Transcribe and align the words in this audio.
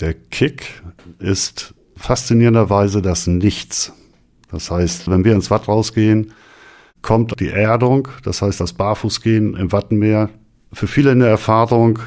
Der 0.00 0.14
Kick 0.14 0.82
ist 1.18 1.74
faszinierenderweise 1.94 3.02
das 3.02 3.26
Nichts. 3.26 3.92
Das 4.50 4.70
heißt, 4.70 5.10
wenn 5.10 5.24
wir 5.24 5.34
ins 5.34 5.50
Watt 5.50 5.68
rausgehen, 5.68 6.32
kommt 7.02 7.38
die 7.38 7.50
Erdung, 7.50 8.08
das 8.24 8.40
heißt 8.40 8.60
das 8.60 8.72
Barfußgehen 8.72 9.54
im 9.54 9.72
Wattenmeer. 9.72 10.30
Für 10.72 10.86
viele 10.86 11.12
in 11.12 11.20
der 11.20 11.28
Erfahrung 11.28 11.98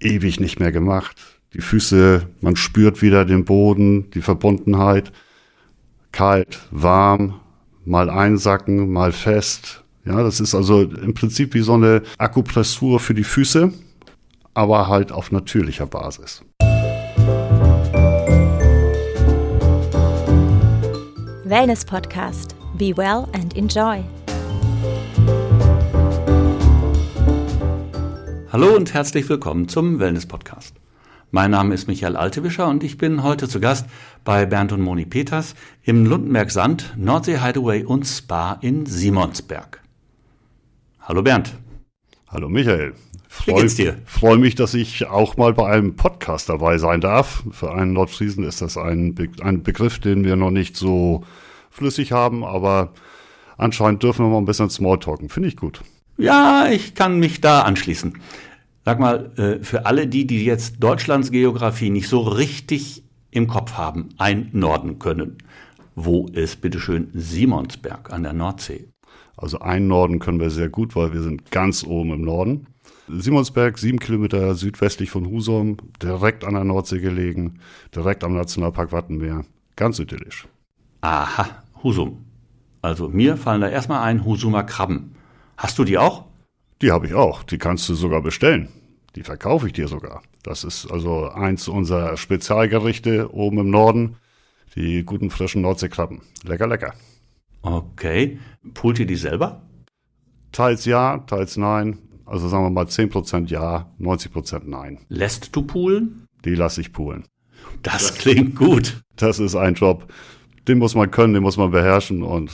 ewig 0.00 0.40
nicht 0.40 0.58
mehr 0.58 0.72
gemacht. 0.72 1.20
Die 1.52 1.60
Füße, 1.60 2.28
man 2.40 2.56
spürt 2.56 3.02
wieder 3.02 3.26
den 3.26 3.44
Boden, 3.44 4.10
die 4.12 4.22
Verbundenheit. 4.22 5.12
Kalt, 6.12 6.60
warm, 6.70 7.40
mal 7.84 8.08
einsacken, 8.08 8.90
mal 8.90 9.12
fest. 9.12 9.84
Ja, 10.06 10.22
das 10.22 10.40
ist 10.40 10.54
also 10.54 10.80
im 10.82 11.12
Prinzip 11.12 11.52
wie 11.52 11.60
so 11.60 11.74
eine 11.74 12.02
Akupressur 12.16 13.00
für 13.00 13.14
die 13.14 13.24
Füße, 13.24 13.70
aber 14.54 14.88
halt 14.88 15.12
auf 15.12 15.30
natürlicher 15.30 15.86
Basis. 15.86 16.42
Wellness 21.52 21.84
Podcast. 21.84 22.56
Be 22.78 22.96
well 22.96 23.28
and 23.34 23.54
enjoy. 23.58 24.02
Hallo 28.50 28.74
und 28.74 28.94
herzlich 28.94 29.28
willkommen 29.28 29.68
zum 29.68 29.98
Wellness 29.98 30.24
Podcast. 30.24 30.74
Mein 31.30 31.50
Name 31.50 31.74
ist 31.74 31.88
Michael 31.88 32.16
Altewischer 32.16 32.68
und 32.68 32.82
ich 32.82 32.96
bin 32.96 33.22
heute 33.22 33.48
zu 33.48 33.60
Gast 33.60 33.84
bei 34.24 34.46
Bernd 34.46 34.72
und 34.72 34.80
Moni 34.80 35.04
Peters 35.04 35.54
im 35.82 36.06
Lundenberg 36.06 36.50
Sand, 36.50 36.94
Nordsee 36.96 37.40
Hideaway 37.40 37.84
und 37.84 38.06
Spa 38.06 38.54
in 38.62 38.86
Simonsberg. 38.86 39.82
Hallo 41.02 41.20
Bernd. 41.20 41.52
Hallo 42.28 42.48
Michael. 42.48 42.94
Wie 43.44 43.52
geht's 43.52 43.74
dir? 43.74 43.96
Freue 44.06 44.38
mich, 44.38 44.54
dass 44.54 44.72
ich 44.72 45.06
auch 45.06 45.36
mal 45.36 45.52
bei 45.52 45.70
einem 45.70 45.96
Podcast 45.96 46.48
dabei 46.48 46.78
sein 46.78 47.02
darf. 47.02 47.42
Für 47.50 47.74
einen 47.74 47.92
Nordfriesen 47.92 48.44
ist 48.44 48.62
das 48.62 48.76
ein, 48.76 49.14
Be 49.14 49.28
ein 49.42 49.62
Begriff, 49.62 49.98
den 49.98 50.24
wir 50.24 50.36
noch 50.36 50.50
nicht 50.50 50.76
so 50.76 51.24
flüssig 51.72 52.12
haben, 52.12 52.44
aber 52.44 52.92
anscheinend 53.56 54.02
dürfen 54.02 54.24
wir 54.26 54.30
mal 54.30 54.38
ein 54.38 54.44
bisschen 54.44 54.70
Smalltalken. 54.70 55.28
Finde 55.28 55.48
ich 55.48 55.56
gut. 55.56 55.80
Ja, 56.18 56.68
ich 56.70 56.94
kann 56.94 57.18
mich 57.18 57.40
da 57.40 57.62
anschließen. 57.62 58.18
Sag 58.84 59.00
mal, 59.00 59.32
äh, 59.36 59.64
für 59.64 59.86
alle 59.86 60.06
die, 60.06 60.26
die 60.26 60.44
jetzt 60.44 60.76
Deutschlands 60.80 61.30
Geografie 61.30 61.90
nicht 61.90 62.08
so 62.08 62.20
richtig 62.20 63.02
im 63.30 63.46
Kopf 63.46 63.74
haben, 63.74 64.10
einnorden 64.18 64.98
können. 64.98 65.38
Wo 65.94 66.26
ist 66.26 66.60
bitteschön 66.60 67.10
Simonsberg 67.14 68.12
an 68.12 68.24
der 68.24 68.32
Nordsee? 68.32 68.88
Also 69.36 69.60
einnorden 69.60 70.18
können 70.18 70.40
wir 70.40 70.50
sehr 70.50 70.68
gut, 70.68 70.94
weil 70.94 71.12
wir 71.12 71.22
sind 71.22 71.50
ganz 71.50 71.84
oben 71.84 72.12
im 72.12 72.22
Norden. 72.22 72.66
Simonsberg, 73.08 73.78
sieben 73.78 73.98
Kilometer 73.98 74.54
südwestlich 74.54 75.10
von 75.10 75.26
Husum, 75.26 75.76
direkt 76.02 76.44
an 76.44 76.54
der 76.54 76.64
Nordsee 76.64 77.00
gelegen, 77.00 77.58
direkt 77.94 78.24
am 78.24 78.34
Nationalpark 78.34 78.92
Wattenmeer. 78.92 79.44
Ganz 79.76 79.98
idyllisch. 79.98 80.46
Aha, 81.00 81.61
Husum. 81.82 82.24
Also 82.80 83.08
mir 83.08 83.36
fallen 83.36 83.60
da 83.60 83.68
erstmal 83.68 84.02
ein 84.02 84.24
Husumer 84.24 84.64
Krabben. 84.64 85.14
Hast 85.56 85.78
du 85.78 85.84
die 85.84 85.98
auch? 85.98 86.24
Die 86.80 86.90
habe 86.90 87.06
ich 87.06 87.14
auch. 87.14 87.42
Die 87.44 87.58
kannst 87.58 87.88
du 87.88 87.94
sogar 87.94 88.22
bestellen. 88.22 88.68
Die 89.14 89.22
verkaufe 89.22 89.66
ich 89.66 89.72
dir 89.72 89.88
sogar. 89.88 90.22
Das 90.42 90.64
ist 90.64 90.90
also 90.90 91.28
eins 91.28 91.68
unserer 91.68 92.16
Spezialgerichte 92.16 93.32
oben 93.32 93.58
im 93.58 93.70
Norden. 93.70 94.16
Die 94.74 95.04
guten 95.04 95.30
frischen 95.30 95.62
Nordseekrabben. 95.62 96.22
Lecker, 96.44 96.66
lecker. 96.66 96.94
Okay. 97.60 98.38
Poolt 98.74 98.98
ihr 98.98 99.06
die 99.06 99.16
selber? 99.16 99.62
Teils 100.50 100.84
ja, 100.84 101.18
teils 101.18 101.56
nein. 101.56 101.98
Also 102.24 102.48
sagen 102.48 102.64
wir 102.64 102.70
mal 102.70 102.86
10% 102.86 103.48
ja, 103.48 103.92
90% 104.00 104.62
nein. 104.64 105.00
Lässt 105.08 105.54
du 105.54 105.62
poolen? 105.62 106.26
Die 106.44 106.54
lasse 106.54 106.80
ich 106.80 106.92
poolen. 106.92 107.24
Das 107.82 108.14
klingt 108.14 108.56
gut. 108.56 109.02
Das 109.16 109.38
ist 109.38 109.54
ein 109.54 109.74
Job, 109.74 110.12
den 110.68 110.78
muss 110.78 110.94
man 110.94 111.10
können, 111.10 111.34
den 111.34 111.42
muss 111.42 111.56
man 111.56 111.70
beherrschen 111.70 112.22
und 112.22 112.50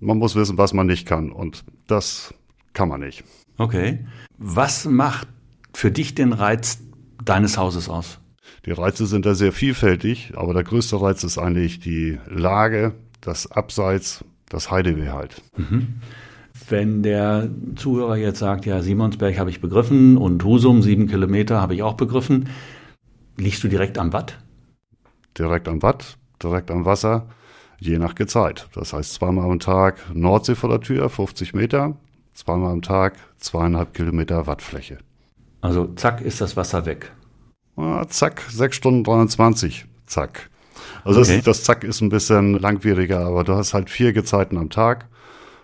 man 0.00 0.18
muss 0.18 0.34
wissen, 0.36 0.58
was 0.58 0.72
man 0.72 0.86
nicht 0.86 1.06
kann. 1.06 1.32
Und 1.32 1.64
das 1.86 2.34
kann 2.72 2.88
man 2.88 3.00
nicht. 3.00 3.24
Okay. 3.56 4.06
Was 4.36 4.84
macht 4.84 5.28
für 5.72 5.90
dich 5.90 6.14
den 6.14 6.32
Reiz 6.32 6.80
deines 7.24 7.58
Hauses 7.58 7.88
aus? 7.88 8.20
Die 8.66 8.72
Reize 8.72 9.06
sind 9.06 9.26
da 9.26 9.34
sehr 9.34 9.52
vielfältig, 9.52 10.32
aber 10.36 10.54
der 10.54 10.64
größte 10.64 11.00
Reiz 11.00 11.24
ist 11.24 11.38
eigentlich 11.38 11.80
die 11.80 12.18
Lage, 12.28 12.94
das 13.20 13.50
Abseits, 13.50 14.24
das 14.48 14.70
Heideweh 14.70 15.08
halt. 15.08 15.42
Mhm. 15.56 16.00
Wenn 16.68 17.02
der 17.02 17.50
Zuhörer 17.76 18.16
jetzt 18.16 18.40
sagt, 18.40 18.66
ja, 18.66 18.82
Simonsberg 18.82 19.38
habe 19.38 19.50
ich 19.50 19.60
begriffen 19.60 20.16
und 20.16 20.44
Husum, 20.44 20.82
sieben 20.82 21.06
Kilometer, 21.06 21.60
habe 21.60 21.74
ich 21.74 21.82
auch 21.82 21.94
begriffen, 21.94 22.48
liegst 23.36 23.62
du 23.64 23.68
direkt 23.68 23.98
am 23.98 24.12
Watt? 24.12 24.38
Direkt 25.38 25.68
am 25.68 25.82
Watt, 25.82 26.18
direkt 26.42 26.70
am 26.70 26.84
Wasser, 26.84 27.28
je 27.78 27.98
nach 27.98 28.14
Gezeit. 28.14 28.68
Das 28.74 28.92
heißt 28.92 29.14
zweimal 29.14 29.50
am 29.50 29.58
Tag 29.58 29.98
Nordsee 30.14 30.54
vor 30.54 30.70
der 30.70 30.80
Tür, 30.80 31.08
50 31.08 31.54
Meter, 31.54 31.96
zweimal 32.34 32.72
am 32.72 32.82
Tag 32.82 33.16
zweieinhalb 33.38 33.94
Kilometer 33.94 34.46
Wattfläche. 34.46 34.98
Also 35.60 35.86
zack 35.94 36.20
ist 36.20 36.40
das 36.40 36.56
Wasser 36.56 36.86
weg. 36.86 37.12
Ah, 37.76 38.06
zack, 38.08 38.42
sechs 38.48 38.76
Stunden 38.76 39.04
23, 39.04 39.86
zack. 40.06 40.50
Also 41.04 41.20
okay. 41.20 41.36
das, 41.36 41.44
das 41.44 41.64
Zack 41.64 41.84
ist 41.84 42.00
ein 42.00 42.08
bisschen 42.08 42.58
langwieriger, 42.58 43.20
aber 43.20 43.44
du 43.44 43.54
hast 43.54 43.74
halt 43.74 43.90
vier 43.90 44.12
Gezeiten 44.12 44.56
am 44.56 44.70
Tag 44.70 45.06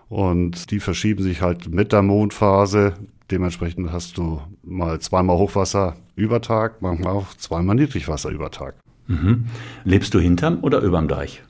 und 0.08 0.70
die 0.70 0.80
verschieben 0.80 1.22
sich 1.22 1.42
halt 1.42 1.68
mit 1.68 1.92
der 1.92 2.02
Mondphase. 2.02 2.94
Dementsprechend 3.30 3.90
hast 3.90 4.18
du 4.18 4.40
mal 4.62 5.00
zweimal 5.00 5.38
Hochwasser 5.38 5.96
über 6.14 6.40
Tag, 6.40 6.82
manchmal 6.82 7.12
auch 7.12 7.34
zweimal 7.34 7.76
Niedrigwasser 7.76 8.30
über 8.30 8.50
Tag. 8.50 8.74
Mhm. 9.06 9.46
Lebst 9.84 10.14
du 10.14 10.18
hinterm 10.18 10.58
oder 10.62 10.80
überm 10.80 11.08
Deich? 11.08 11.42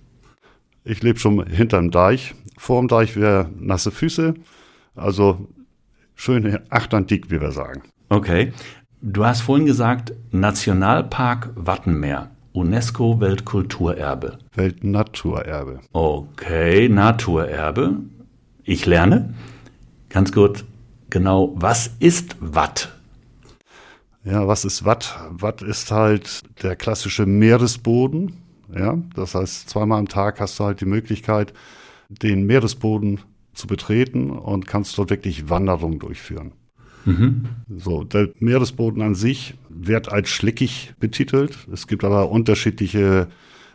Ich 0.84 1.02
lebe 1.02 1.18
schon 1.18 1.46
hinterm 1.46 1.90
Deich. 1.90 2.34
Vorm 2.58 2.88
Deich 2.88 3.16
wäre 3.16 3.50
nasse 3.58 3.90
Füße. 3.90 4.34
Also 4.94 5.48
schön 6.14 6.58
achtantik, 6.68 7.30
wie 7.30 7.40
wir 7.40 7.52
sagen. 7.52 7.82
Okay. 8.10 8.52
Du 9.00 9.24
hast 9.24 9.40
vorhin 9.40 9.66
gesagt, 9.66 10.12
Nationalpark 10.30 11.50
Wattenmeer. 11.56 12.30
UNESCO 12.52 13.18
Weltkulturerbe. 13.20 14.38
Weltnaturerbe. 14.54 15.80
Okay, 15.92 16.88
Naturerbe. 16.88 17.96
Ich 18.62 18.86
lerne. 18.86 19.34
Ganz 20.08 20.32
gut, 20.32 20.64
genau, 21.10 21.52
was 21.56 21.90
ist 21.98 22.36
Watt? 22.40 22.94
Ja, 24.22 24.46
was 24.46 24.64
ist 24.64 24.84
Watt? 24.84 25.18
Watt 25.30 25.62
ist 25.62 25.90
halt 25.90 26.42
der 26.62 26.76
klassische 26.76 27.26
Meeresboden. 27.26 28.43
Ja, 28.76 28.98
das 29.14 29.34
heißt, 29.34 29.68
zweimal 29.68 29.98
am 29.98 30.08
Tag 30.08 30.40
hast 30.40 30.58
du 30.58 30.64
halt 30.64 30.80
die 30.80 30.86
Möglichkeit, 30.86 31.52
den 32.08 32.46
Meeresboden 32.46 33.20
zu 33.52 33.66
betreten 33.66 34.30
und 34.30 34.66
kannst 34.66 34.98
dort 34.98 35.10
wirklich 35.10 35.48
Wanderungen 35.48 35.98
durchführen. 35.98 36.52
Mhm. 37.04 37.46
So, 37.68 38.04
der 38.04 38.30
Meeresboden 38.38 39.02
an 39.02 39.14
sich 39.14 39.54
wird 39.68 40.10
als 40.10 40.30
schlickig 40.30 40.94
betitelt. 40.98 41.66
Es 41.72 41.86
gibt 41.86 42.04
aber 42.04 42.30
unterschiedliche 42.30 43.28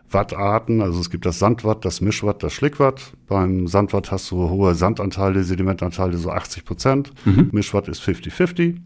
Wattarten. 0.09 0.81
Also 0.81 0.99
es 0.99 1.09
gibt 1.09 1.25
das 1.25 1.39
Sandwatt, 1.39 1.85
das 1.85 2.01
Mischwatt, 2.01 2.43
das 2.43 2.53
Schlickwatt. 2.53 3.13
Beim 3.27 3.67
Sandwatt 3.67 4.11
hast 4.11 4.31
du 4.31 4.49
hohe 4.49 4.75
Sandanteile, 4.75 5.43
Sedimentanteile, 5.43 6.17
so 6.17 6.31
80 6.31 6.65
Prozent. 6.65 7.11
Mhm. 7.25 7.49
Mischwatt 7.51 7.87
ist 7.87 8.01
50-50. 8.01 8.77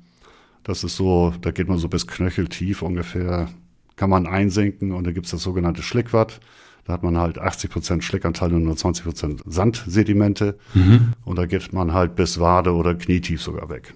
Das 0.64 0.84
ist 0.84 0.96
so, 0.96 1.34
da 1.42 1.52
geht 1.52 1.68
man 1.68 1.78
so 1.78 1.90
bis 1.90 2.08
knöcheltief 2.08 2.82
ungefähr, 2.82 3.50
kann 3.96 4.10
man 4.10 4.28
einsenken 4.28 4.92
und 4.92 5.06
da 5.06 5.12
gibt 5.12 5.26
es 5.26 5.32
das 5.32 5.44
sogenannte 5.44 5.84
Schlickwatt. 5.84 6.40
Da 6.86 6.94
hat 6.94 7.04
man 7.04 7.18
halt 7.18 7.40
80 7.40 7.70
Prozent 7.70 8.04
Schleckanteile 8.04 8.56
und 8.56 8.64
nur 8.64 8.76
20 8.76 9.06
Prozent 9.06 9.42
Sandsedimente. 9.46 10.58
Mhm. 10.74 11.14
Und 11.24 11.38
da 11.38 11.46
geht 11.46 11.72
man 11.72 11.94
halt 11.94 12.16
bis 12.16 12.40
Wade 12.40 12.74
oder 12.74 12.96
knietief 12.96 13.42
sogar 13.42 13.70
weg. 13.70 13.94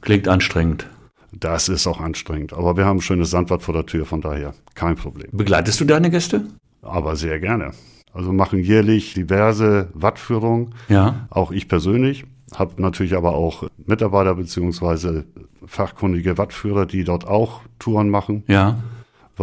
Klingt 0.00 0.28
anstrengend. 0.28 0.86
Das 1.32 1.68
ist 1.68 1.86
auch 1.86 2.00
anstrengend. 2.00 2.52
Aber 2.52 2.76
wir 2.76 2.86
haben 2.86 2.98
ein 2.98 3.02
schönes 3.02 3.30
Sandwad 3.30 3.62
vor 3.62 3.74
der 3.74 3.86
Tür, 3.86 4.06
von 4.06 4.20
daher 4.20 4.54
kein 4.74 4.96
Problem. 4.96 5.28
Begleitest 5.32 5.80
du 5.80 5.84
deine 5.84 6.10
Gäste? 6.10 6.46
Aber 6.82 7.16
sehr 7.16 7.38
gerne. 7.38 7.72
Also 8.12 8.32
machen 8.32 8.58
jährlich 8.58 9.14
diverse 9.14 9.88
Wattführungen. 9.94 10.74
Ja. 10.88 11.26
Auch 11.30 11.50
ich 11.50 11.68
persönlich. 11.68 12.24
Habe 12.54 12.80
natürlich 12.82 13.14
aber 13.14 13.34
auch 13.34 13.68
Mitarbeiter 13.86 14.34
beziehungsweise 14.34 15.24
fachkundige 15.64 16.36
Wattführer, 16.36 16.84
die 16.84 17.04
dort 17.04 17.26
auch 17.26 17.62
Touren 17.78 18.10
machen. 18.10 18.44
Ja. 18.46 18.78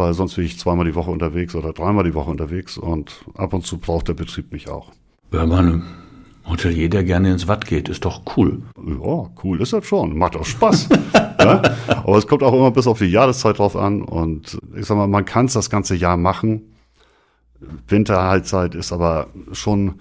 Weil 0.00 0.14
sonst 0.14 0.36
bin 0.36 0.46
ich 0.46 0.58
zweimal 0.58 0.86
die 0.86 0.94
Woche 0.94 1.10
unterwegs 1.10 1.54
oder 1.54 1.74
dreimal 1.74 2.04
die 2.04 2.14
Woche 2.14 2.30
unterwegs 2.30 2.78
und 2.78 3.22
ab 3.36 3.52
und 3.52 3.66
zu 3.66 3.76
braucht 3.76 4.08
der 4.08 4.14
Betrieb 4.14 4.50
mich 4.50 4.70
auch. 4.70 4.92
Ja, 5.30 5.44
Mann, 5.44 5.84
Hotelier, 6.48 6.88
der 6.88 7.04
gerne 7.04 7.30
ins 7.30 7.48
Watt 7.48 7.66
geht, 7.66 7.90
ist 7.90 8.06
doch 8.06 8.22
cool. 8.34 8.62
Ja, 8.78 9.30
cool 9.44 9.60
ist 9.60 9.74
das 9.74 9.84
schon. 9.84 10.16
Macht 10.16 10.36
auch 10.36 10.46
Spaß. 10.46 10.88
ja? 11.38 11.62
Aber 11.86 12.16
es 12.16 12.26
kommt 12.26 12.42
auch 12.42 12.54
immer 12.54 12.70
bis 12.70 12.86
auf 12.86 12.98
die 12.98 13.10
Jahreszeit 13.10 13.58
drauf 13.58 13.76
an. 13.76 14.00
Und 14.00 14.58
ich 14.74 14.86
sag 14.86 14.96
mal, 14.96 15.06
man 15.06 15.26
kann 15.26 15.44
es 15.44 15.52
das 15.52 15.68
ganze 15.68 15.94
Jahr 15.94 16.16
machen. 16.16 16.74
Winterhaltzeit 17.86 18.74
ist 18.74 18.92
aber 18.92 19.26
schon 19.52 19.96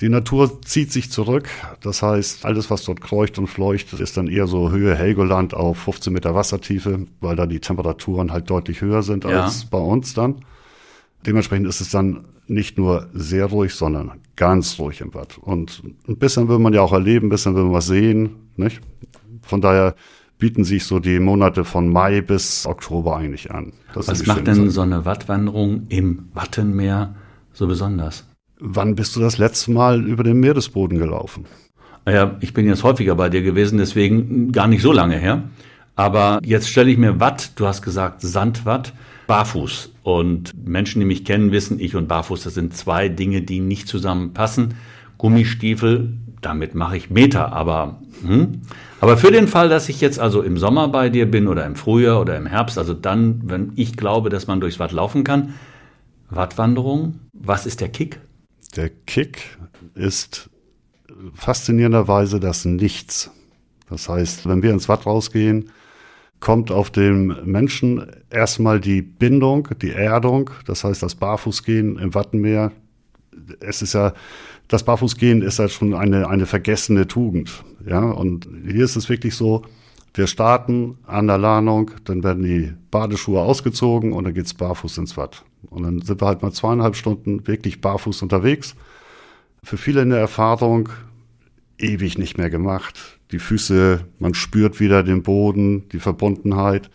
Die 0.00 0.10
Natur 0.10 0.60
zieht 0.62 0.92
sich 0.92 1.10
zurück. 1.10 1.48
Das 1.80 2.02
heißt, 2.02 2.44
alles, 2.44 2.70
was 2.70 2.84
dort 2.84 3.00
kreucht 3.00 3.38
und 3.38 3.46
fleucht, 3.46 3.94
ist 3.94 4.16
dann 4.16 4.28
eher 4.28 4.46
so 4.46 4.70
Höhe 4.70 4.94
Helgoland 4.94 5.54
auf 5.54 5.78
15 5.78 6.12
Meter 6.12 6.34
Wassertiefe, 6.34 7.06
weil 7.20 7.36
da 7.36 7.46
die 7.46 7.60
Temperaturen 7.60 8.30
halt 8.30 8.50
deutlich 8.50 8.82
höher 8.82 9.02
sind 9.02 9.24
ja. 9.24 9.44
als 9.44 9.64
bei 9.64 9.78
uns 9.78 10.12
dann. 10.12 10.44
Dementsprechend 11.26 11.66
ist 11.66 11.80
es 11.80 11.90
dann 11.90 12.26
nicht 12.46 12.76
nur 12.76 13.08
sehr 13.14 13.46
ruhig, 13.46 13.74
sondern 13.74 14.20
ganz 14.36 14.78
ruhig 14.78 15.00
im 15.00 15.14
Watt. 15.14 15.38
Und 15.40 15.82
ein 16.06 16.18
bisschen 16.18 16.48
will 16.48 16.58
man 16.58 16.74
ja 16.74 16.82
auch 16.82 16.92
erleben, 16.92 17.26
ein 17.26 17.30
bisschen 17.30 17.54
will 17.54 17.64
man 17.64 17.72
was 17.72 17.86
sehen. 17.86 18.50
Nicht? 18.56 18.82
Von 19.42 19.62
daher 19.62 19.94
bieten 20.38 20.64
sich 20.64 20.84
so 20.84 20.98
die 20.98 21.18
Monate 21.18 21.64
von 21.64 21.88
Mai 21.88 22.20
bis 22.20 22.66
Oktober 22.66 23.16
eigentlich 23.16 23.50
an. 23.50 23.72
Das 23.94 24.08
was 24.08 24.26
macht 24.26 24.46
denn 24.46 24.68
so 24.70 24.82
eine 24.82 25.06
Wattwanderung 25.06 25.86
im 25.88 26.28
Wattenmeer 26.34 27.14
so 27.54 27.66
besonders? 27.66 28.26
Wann 28.58 28.94
bist 28.94 29.16
du 29.16 29.20
das 29.20 29.38
letzte 29.38 29.70
Mal 29.70 30.04
über 30.06 30.24
den 30.24 30.40
Meeresboden 30.40 30.98
gelaufen? 30.98 31.44
Naja, 32.04 32.36
ich 32.40 32.54
bin 32.54 32.66
jetzt 32.66 32.84
häufiger 32.84 33.14
bei 33.14 33.28
dir 33.28 33.42
gewesen, 33.42 33.78
deswegen 33.78 34.52
gar 34.52 34.66
nicht 34.66 34.82
so 34.82 34.92
lange 34.92 35.16
her. 35.18 35.42
Aber 35.96 36.40
jetzt 36.44 36.68
stelle 36.68 36.90
ich 36.90 36.98
mir 36.98 37.20
Watt, 37.20 37.52
du 37.56 37.66
hast 37.66 37.82
gesagt 37.82 38.20
Sandwatt, 38.20 38.92
barfuß. 39.26 39.92
Und 40.02 40.52
Menschen, 40.66 41.00
die 41.00 41.06
mich 41.06 41.24
kennen, 41.24 41.52
wissen, 41.52 41.80
ich 41.80 41.96
und 41.96 42.06
barfuß, 42.06 42.44
das 42.44 42.54
sind 42.54 42.76
zwei 42.76 43.08
Dinge, 43.08 43.42
die 43.42 43.60
nicht 43.60 43.88
zusammenpassen. 43.88 44.74
Gummistiefel, 45.18 46.12
damit 46.42 46.74
mache 46.74 46.96
ich 46.96 47.10
Meter, 47.10 47.52
aber, 47.52 48.00
hm? 48.24 48.60
aber 49.00 49.16
für 49.16 49.32
den 49.32 49.48
Fall, 49.48 49.68
dass 49.68 49.88
ich 49.88 50.00
jetzt 50.00 50.20
also 50.20 50.42
im 50.42 50.58
Sommer 50.58 50.88
bei 50.88 51.08
dir 51.08 51.30
bin 51.30 51.48
oder 51.48 51.64
im 51.64 51.74
Frühjahr 51.74 52.20
oder 52.20 52.36
im 52.36 52.46
Herbst, 52.46 52.78
also 52.78 52.92
dann, 52.92 53.40
wenn 53.44 53.72
ich 53.76 53.96
glaube, 53.96 54.28
dass 54.28 54.46
man 54.46 54.60
durchs 54.60 54.78
Watt 54.78 54.92
laufen 54.92 55.24
kann, 55.24 55.54
Wattwanderung, 56.28 57.20
was 57.32 57.66
ist 57.66 57.80
der 57.80 57.88
Kick? 57.88 58.20
Der 58.74 58.90
Kick 58.90 59.58
ist 59.94 60.50
faszinierenderweise 61.34 62.40
das 62.40 62.64
Nichts. 62.64 63.30
Das 63.88 64.08
heißt, 64.08 64.48
wenn 64.48 64.62
wir 64.62 64.72
ins 64.72 64.88
Watt 64.88 65.06
rausgehen, 65.06 65.70
kommt 66.40 66.70
auf 66.70 66.90
den 66.90 67.34
Menschen 67.44 68.06
erstmal 68.30 68.80
die 68.80 69.02
Bindung, 69.02 69.68
die 69.80 69.92
Erdung, 69.92 70.50
das 70.66 70.84
heißt 70.84 71.02
das 71.02 71.14
Barfußgehen 71.14 71.98
im 71.98 72.14
Wattenmeer. 72.14 72.72
Es 73.60 73.82
ist 73.82 73.94
ja, 73.94 74.12
das 74.68 74.84
Barfußgehen 74.84 75.42
ist 75.42 75.58
ja 75.58 75.68
schon 75.68 75.94
eine, 75.94 76.28
eine 76.28 76.46
vergessene 76.46 77.06
Tugend. 77.06 77.64
Ja, 77.86 78.00
und 78.00 78.48
hier 78.64 78.84
ist 78.84 78.96
es 78.96 79.08
wirklich 79.08 79.34
so, 79.34 79.62
wir 80.14 80.26
starten 80.26 80.98
an 81.06 81.26
der 81.26 81.38
Lahnung, 81.38 81.90
dann 82.04 82.24
werden 82.24 82.42
die 82.42 82.72
Badeschuhe 82.90 83.40
ausgezogen 83.40 84.12
und 84.12 84.24
dann 84.24 84.34
geht's 84.34 84.54
barfuß 84.54 84.98
ins 84.98 85.16
Watt. 85.16 85.44
Und 85.68 85.82
dann 85.82 86.00
sind 86.00 86.20
wir 86.20 86.26
halt 86.26 86.42
mal 86.42 86.52
zweieinhalb 86.52 86.96
Stunden 86.96 87.46
wirklich 87.46 87.80
barfuß 87.80 88.22
unterwegs. 88.22 88.74
Für 89.62 89.76
viele 89.76 90.02
in 90.02 90.10
der 90.10 90.20
Erfahrung 90.20 90.88
ewig 91.78 92.18
nicht 92.18 92.38
mehr 92.38 92.50
gemacht. 92.50 93.18
Die 93.32 93.38
Füße, 93.38 94.04
man 94.18 94.34
spürt 94.34 94.80
wieder 94.80 95.02
den 95.02 95.22
Boden, 95.22 95.88
die 95.90 95.98
Verbundenheit. 95.98 96.90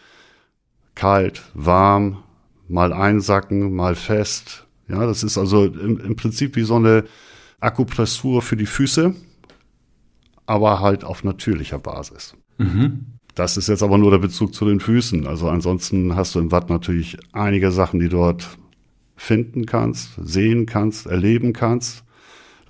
Kalt, 0.96 1.44
warm, 1.54 2.24
mal 2.68 2.94
einsacken, 2.94 3.76
mal 3.76 3.96
fest. 3.96 4.66
Ja, 4.88 5.06
das 5.06 5.24
ist 5.24 5.38
also 5.38 5.66
im, 5.66 6.00
im 6.00 6.16
Prinzip 6.16 6.56
wie 6.56 6.64
so 6.64 6.76
eine 6.76 7.06
Akupressur 7.60 8.42
für 8.42 8.58
die 8.58 8.66
Füße, 8.66 9.14
aber 10.46 10.80
halt 10.80 11.04
auf 11.04 11.24
natürlicher 11.24 11.80
Basis. 11.80 12.36
Mhm. 12.58 13.06
Das 13.36 13.56
ist 13.56 13.70
jetzt 13.70 13.84
aber 13.84 13.98
nur 13.98 14.12
der 14.12 14.18
Bezug 14.18 14.54
zu 14.54 14.66
den 14.66 14.80
Füßen. 14.80 15.28
Also 15.28 15.48
ansonsten 15.50 16.16
hast 16.16 16.36
du 16.36 16.40
im 16.40 16.52
Watt 16.52 16.70
natürlich 16.70 17.18
einige 17.32 17.72
Sachen, 17.72 18.00
die 18.00 18.10
dort 18.10 18.58
finden 19.22 19.68
kannst, 19.68 20.14
sehen 20.18 20.66
kannst, 20.66 21.06
erleben 21.06 21.54
kannst. 21.54 22.04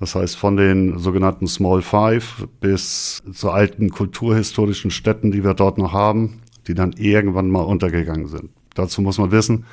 Das 0.01 0.15
heißt, 0.15 0.35
von 0.35 0.57
den 0.57 0.99
sogenannten 0.99 1.47
Small 1.47 1.81
Five 1.81 2.45
bis 2.59 3.23
zu 3.31 3.51
alten 3.51 3.89
kulturhistorischen 3.89 4.91
Städten, 4.91 5.31
die 5.31 5.45
wir 5.45 5.53
dort 5.53 5.77
noch 5.77 5.93
haben, 5.93 6.41
die 6.67 6.73
dann 6.73 6.91
irgendwann 6.91 7.49
mal 7.49 7.61
untergegangen 7.61 8.27
sind. 8.27 8.49
Dazu 8.75 9.01
muss 9.01 9.17
man 9.17 9.31
wissen, 9.31 9.65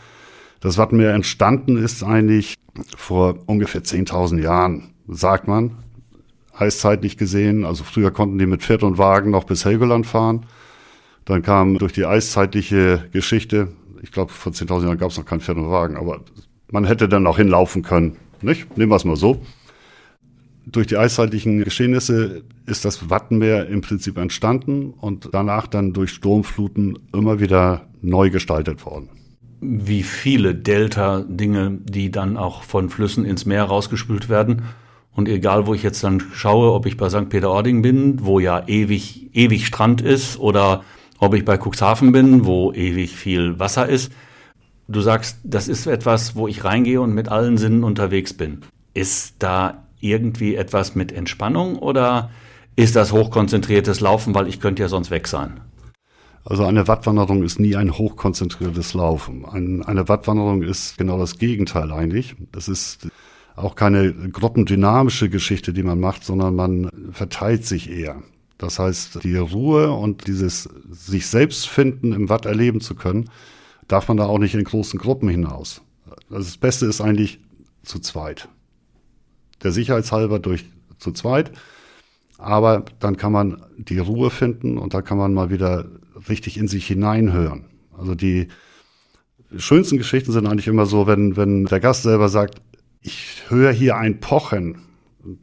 das 0.60 0.78
Wattenmeer 0.78 1.14
entstanden 1.14 1.76
ist 1.76 2.04
eigentlich 2.04 2.54
vor 2.96 3.38
ungefähr 3.46 3.82
10.000 3.82 4.40
Jahren, 4.40 4.94
sagt 5.08 5.48
man, 5.48 5.72
eiszeitlich 6.52 7.16
gesehen. 7.16 7.64
Also 7.64 7.82
früher 7.82 8.12
konnten 8.12 8.38
die 8.38 8.46
mit 8.46 8.62
Pferd 8.62 8.84
und 8.84 8.98
Wagen 8.98 9.32
noch 9.32 9.44
bis 9.44 9.64
Helgoland 9.64 10.06
fahren. 10.06 10.46
Dann 11.24 11.42
kam 11.42 11.76
durch 11.78 11.92
die 11.92 12.06
eiszeitliche 12.06 13.08
Geschichte, 13.12 13.68
ich 14.00 14.12
glaube, 14.12 14.32
vor 14.32 14.52
10.000 14.52 14.84
Jahren 14.84 14.98
gab 14.98 15.10
es 15.10 15.18
noch 15.18 15.26
kein 15.26 15.40
Pferd 15.40 15.58
und 15.58 15.70
Wagen, 15.70 15.96
aber 15.96 16.20
man 16.70 16.84
hätte 16.84 17.08
dann 17.08 17.26
auch 17.26 17.36
hinlaufen 17.36 17.82
können. 17.82 18.16
Nicht? 18.42 18.76
Nehmen 18.76 18.92
wir 18.92 18.96
es 18.96 19.04
mal 19.04 19.16
so. 19.16 19.40
Durch 20.66 20.86
die 20.86 20.98
eiszeitlichen 20.98 21.64
Geschehnisse 21.64 22.42
ist 22.66 22.84
das 22.84 23.08
Wattenmeer 23.08 23.68
im 23.68 23.80
Prinzip 23.80 24.18
entstanden 24.18 24.90
und 24.90 25.30
danach 25.32 25.66
dann 25.66 25.94
durch 25.94 26.10
Sturmfluten 26.10 26.98
immer 27.14 27.40
wieder 27.40 27.86
neu 28.02 28.28
gestaltet 28.30 28.84
worden. 28.84 29.08
Wie 29.60 30.02
viele 30.02 30.54
Delta-Dinge, 30.54 31.78
die 31.82 32.10
dann 32.10 32.36
auch 32.36 32.62
von 32.62 32.90
Flüssen 32.90 33.24
ins 33.24 33.46
Meer 33.46 33.64
rausgespült 33.64 34.28
werden. 34.28 34.62
Und 35.12 35.28
egal, 35.28 35.66
wo 35.66 35.74
ich 35.74 35.82
jetzt 35.82 36.04
dann 36.04 36.22
schaue, 36.32 36.72
ob 36.72 36.86
ich 36.86 36.96
bei 36.96 37.08
St. 37.08 37.28
Peter-Ording 37.28 37.82
bin, 37.82 38.24
wo 38.24 38.38
ja 38.38 38.68
ewig, 38.68 39.30
ewig 39.34 39.66
Strand 39.66 40.00
ist, 40.00 40.38
oder 40.38 40.84
ob 41.18 41.34
ich 41.34 41.44
bei 41.44 41.58
Cuxhaven 41.58 42.12
bin, 42.12 42.44
wo 42.44 42.72
ewig 42.72 43.16
viel 43.16 43.58
Wasser 43.58 43.88
ist, 43.88 44.12
Du 44.88 45.02
sagst, 45.02 45.38
das 45.44 45.68
ist 45.68 45.86
etwas, 45.86 46.34
wo 46.34 46.48
ich 46.48 46.64
reingehe 46.64 47.02
und 47.02 47.14
mit 47.14 47.28
allen 47.28 47.58
Sinnen 47.58 47.84
unterwegs 47.84 48.32
bin. 48.32 48.62
Ist 48.94 49.34
da 49.38 49.86
irgendwie 50.00 50.54
etwas 50.54 50.94
mit 50.94 51.12
Entspannung 51.12 51.76
oder 51.76 52.30
ist 52.74 52.96
das 52.96 53.12
hochkonzentriertes 53.12 54.00
Laufen, 54.00 54.34
weil 54.34 54.48
ich 54.48 54.60
könnte 54.60 54.82
ja 54.82 54.88
sonst 54.88 55.10
weg 55.10 55.28
sein? 55.28 55.60
Also 56.42 56.64
eine 56.64 56.88
Wattwanderung 56.88 57.42
ist 57.42 57.60
nie 57.60 57.76
ein 57.76 57.98
hochkonzentriertes 57.98 58.94
Laufen. 58.94 59.44
Ein, 59.44 59.82
eine 59.82 60.08
Wattwanderung 60.08 60.62
ist 60.62 60.96
genau 60.96 61.18
das 61.18 61.36
Gegenteil 61.36 61.92
eigentlich. 61.92 62.36
Das 62.52 62.68
ist 62.68 63.08
auch 63.56 63.74
keine 63.74 64.14
gruppendynamische 64.14 65.28
Geschichte, 65.28 65.74
die 65.74 65.82
man 65.82 66.00
macht, 66.00 66.24
sondern 66.24 66.54
man 66.54 66.90
verteilt 67.12 67.66
sich 67.66 67.90
eher. 67.90 68.22
Das 68.56 68.78
heißt, 68.78 69.22
die 69.22 69.36
Ruhe 69.36 69.92
und 69.92 70.26
dieses 70.26 70.70
sich 70.90 71.26
selbst 71.26 71.68
finden, 71.68 72.14
im 72.14 72.30
Watt 72.30 72.46
erleben 72.46 72.80
zu 72.80 72.94
können, 72.94 73.28
darf 73.88 74.08
man 74.08 74.18
da 74.18 74.26
auch 74.26 74.38
nicht 74.38 74.54
in 74.54 74.62
großen 74.62 74.98
Gruppen 74.98 75.28
hinaus. 75.28 75.82
Also 76.30 76.44
das 76.44 76.58
Beste 76.58 76.86
ist 76.86 77.00
eigentlich 77.00 77.40
zu 77.82 77.98
zweit. 77.98 78.48
Der 79.62 79.72
Sicherheitshalber 79.72 80.38
durch 80.38 80.66
zu 80.98 81.12
zweit. 81.12 81.50
Aber 82.36 82.84
dann 83.00 83.16
kann 83.16 83.32
man 83.32 83.64
die 83.76 83.98
Ruhe 83.98 84.30
finden 84.30 84.78
und 84.78 84.94
da 84.94 85.02
kann 85.02 85.18
man 85.18 85.34
mal 85.34 85.50
wieder 85.50 85.86
richtig 86.28 86.56
in 86.56 86.68
sich 86.68 86.86
hineinhören. 86.86 87.64
Also 87.96 88.14
die 88.14 88.48
schönsten 89.56 89.96
Geschichten 89.96 90.30
sind 90.30 90.46
eigentlich 90.46 90.68
immer 90.68 90.86
so, 90.86 91.06
wenn, 91.06 91.36
wenn 91.36 91.64
der 91.64 91.80
Gast 91.80 92.04
selber 92.04 92.28
sagt, 92.28 92.60
ich 93.00 93.42
höre 93.48 93.72
hier 93.72 93.96
ein 93.96 94.20
Pochen, 94.20 94.82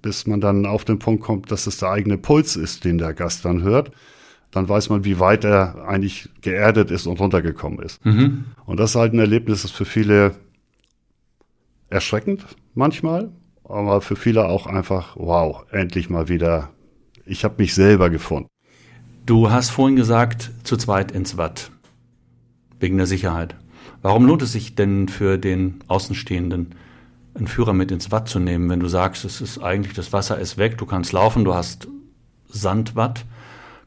bis 0.01 0.25
man 0.25 0.39
dann 0.39 0.65
auf 0.65 0.86
den 0.86 1.00
Punkt 1.00 1.24
kommt, 1.24 1.51
dass 1.51 1.67
es 1.67 1.77
der 1.77 1.89
eigene 1.89 2.17
Puls 2.17 2.55
ist, 2.55 2.86
den 2.86 2.98
der 2.98 3.13
Gast 3.13 3.43
dann 3.43 3.63
hört 3.63 3.91
dann 4.55 4.69
weiß 4.69 4.89
man, 4.89 5.03
wie 5.03 5.19
weit 5.19 5.43
er 5.43 5.85
eigentlich 5.85 6.29
geerdet 6.41 6.89
ist 6.89 7.07
und 7.07 7.19
runtergekommen 7.19 7.79
ist. 7.79 8.03
Mhm. 8.05 8.45
Und 8.65 8.79
das 8.79 8.91
ist 8.91 8.95
halt 8.95 9.13
ein 9.13 9.19
Erlebnis, 9.19 9.63
das 9.63 9.71
für 9.71 9.83
viele 9.83 10.35
erschreckend 11.89 12.45
manchmal, 12.74 13.31
aber 13.65 14.00
für 14.00 14.15
viele 14.15 14.47
auch 14.47 14.65
einfach, 14.65 15.17
wow, 15.17 15.65
endlich 15.71 16.09
mal 16.09 16.29
wieder, 16.29 16.69
ich 17.25 17.43
habe 17.43 17.55
mich 17.57 17.74
selber 17.74 18.09
gefunden. 18.09 18.47
Du 19.25 19.51
hast 19.51 19.71
vorhin 19.71 19.97
gesagt, 19.97 20.51
zu 20.63 20.77
zweit 20.77 21.12
ins 21.12 21.35
Watt, 21.35 21.71
wegen 22.79 22.95
der 22.95 23.07
Sicherheit. 23.07 23.55
Warum 24.01 24.25
lohnt 24.25 24.41
es 24.41 24.53
sich 24.53 24.75
denn 24.75 25.09
für 25.09 25.38
den 25.38 25.79
Außenstehenden, 25.88 26.75
einen 27.33 27.47
Führer 27.47 27.74
mit 27.74 27.91
ins 27.91 28.09
Watt 28.09 28.29
zu 28.29 28.39
nehmen, 28.39 28.69
wenn 28.69 28.79
du 28.79 28.88
sagst, 28.88 29.25
es 29.25 29.41
ist 29.41 29.62
eigentlich, 29.62 29.95
das 29.95 30.13
Wasser 30.13 30.39
ist 30.39 30.57
weg, 30.57 30.77
du 30.77 30.85
kannst 30.85 31.12
laufen, 31.12 31.43
du 31.43 31.53
hast 31.53 31.89
Sandwatt? 32.47 33.25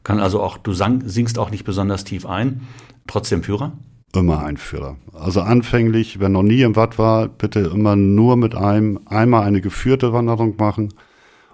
Kann 0.03 0.19
also 0.19 0.41
auch, 0.41 0.57
du 0.57 0.73
sang, 0.73 1.01
singst 1.05 1.37
auch 1.37 1.51
nicht 1.51 1.65
besonders 1.65 2.03
tief 2.03 2.25
ein, 2.25 2.61
trotzdem 3.07 3.43
Führer? 3.43 3.73
Immer 4.15 4.43
ein 4.43 4.57
Führer. 4.57 4.97
Also 5.13 5.41
anfänglich, 5.41 6.19
wer 6.19 6.29
noch 6.29 6.41
nie 6.41 6.61
im 6.61 6.75
Watt 6.75 6.97
war, 6.97 7.27
bitte 7.27 7.59
immer 7.59 7.95
nur 7.95 8.37
mit 8.37 8.55
einem, 8.55 8.99
einmal 9.05 9.43
eine 9.43 9.61
geführte 9.61 10.13
Wanderung 10.13 10.55
machen, 10.57 10.93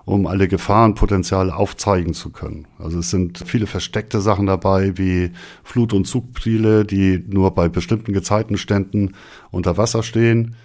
um 0.06 0.26
alle 0.26 0.48
Gefahrenpotenziale 0.48 1.54
aufzeigen 1.54 2.14
zu 2.14 2.30
können. 2.30 2.68
Also 2.78 3.00
es 3.00 3.10
sind 3.10 3.44
viele 3.46 3.68
versteckte 3.68 4.22
Sachen 4.22 4.46
dabei, 4.46 4.98
wie 4.98 5.32
Flut- 5.64 5.94
und 5.94 6.06
Zugpriele, 6.06 6.86
die 6.86 7.24
nur 7.28 7.52
bei 7.54 7.68
bestimmten 7.68 8.14
Gezeitenständen 8.14 9.16
unter 9.52 9.78
Wasser 9.78 10.04
stehen. 10.04 10.56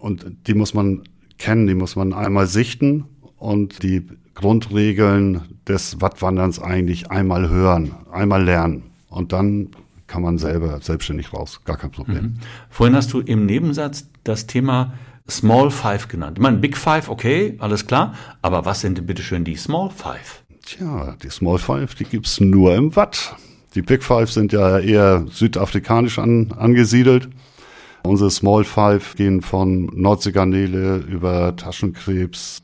Und 0.00 0.24
die 0.46 0.54
muss 0.54 0.72
man 0.72 1.02
kennen, 1.36 1.66
die 1.66 1.74
muss 1.74 1.96
man 1.96 2.14
einmal 2.14 2.46
sichten 2.46 3.04
und 3.36 3.82
die 3.82 4.06
Grundregeln 4.36 5.58
des 5.66 6.00
Wattwanderns 6.00 6.60
eigentlich 6.60 7.10
einmal 7.10 7.48
hören, 7.48 7.94
einmal 8.12 8.44
lernen 8.44 8.84
und 9.08 9.32
dann 9.32 9.70
kann 10.06 10.22
man 10.22 10.38
selber 10.38 10.78
selbstständig 10.80 11.32
raus, 11.32 11.62
gar 11.64 11.76
kein 11.76 11.90
Problem. 11.90 12.22
Mhm. 12.22 12.34
Vorhin 12.70 12.94
hast 12.94 13.12
du 13.12 13.20
im 13.20 13.44
Nebensatz 13.44 14.08
das 14.22 14.46
Thema 14.46 14.92
Small 15.28 15.70
Five 15.72 16.06
genannt. 16.06 16.38
Ich 16.38 16.42
meine, 16.42 16.58
Big 16.58 16.76
Five, 16.76 17.08
okay, 17.08 17.56
alles 17.58 17.86
klar. 17.86 18.14
Aber 18.42 18.64
was 18.64 18.82
sind 18.82 18.98
denn 18.98 19.06
bitte 19.06 19.22
schön 19.22 19.42
die 19.42 19.56
Small 19.56 19.90
Five? 19.90 20.44
Tja, 20.64 21.16
die 21.22 21.30
Small 21.30 21.58
Five, 21.58 21.96
die 21.96 22.04
gibt's 22.04 22.38
nur 22.38 22.76
im 22.76 22.94
Watt. 22.94 23.34
Die 23.74 23.82
Big 23.82 24.04
Five 24.04 24.30
sind 24.30 24.52
ja 24.52 24.78
eher 24.78 25.26
südafrikanisch 25.30 26.18
an, 26.18 26.52
angesiedelt. 26.56 27.28
Unsere 28.04 28.30
Small 28.30 28.62
Five 28.62 29.16
gehen 29.16 29.42
von 29.42 29.86
Nordseegarnele 29.92 30.98
über 30.98 31.56
Taschenkrebs, 31.56 32.62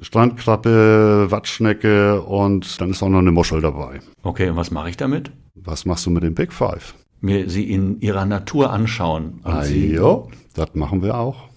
Strandkrabbe, 0.00 1.26
Wattschnecke 1.30 2.22
und 2.22 2.80
dann 2.80 2.90
ist 2.90 3.02
auch 3.02 3.08
noch 3.08 3.18
eine 3.18 3.32
Muschel 3.32 3.60
dabei. 3.60 4.00
Okay, 4.22 4.50
und 4.50 4.56
was 4.56 4.70
mache 4.70 4.90
ich 4.90 4.96
damit? 4.96 5.30
Was 5.54 5.84
machst 5.84 6.06
du 6.06 6.10
mit 6.10 6.22
den 6.22 6.34
Big 6.34 6.52
Five? 6.52 6.94
Mir 7.20 7.50
sie 7.50 7.70
in 7.70 8.00
ihrer 8.00 8.24
Natur 8.24 8.70
anschauen. 8.72 9.40
Ah, 9.44 9.64
jo, 9.64 10.30
das 10.54 10.74
machen 10.74 11.02
wir 11.02 11.18
auch. 11.18 11.50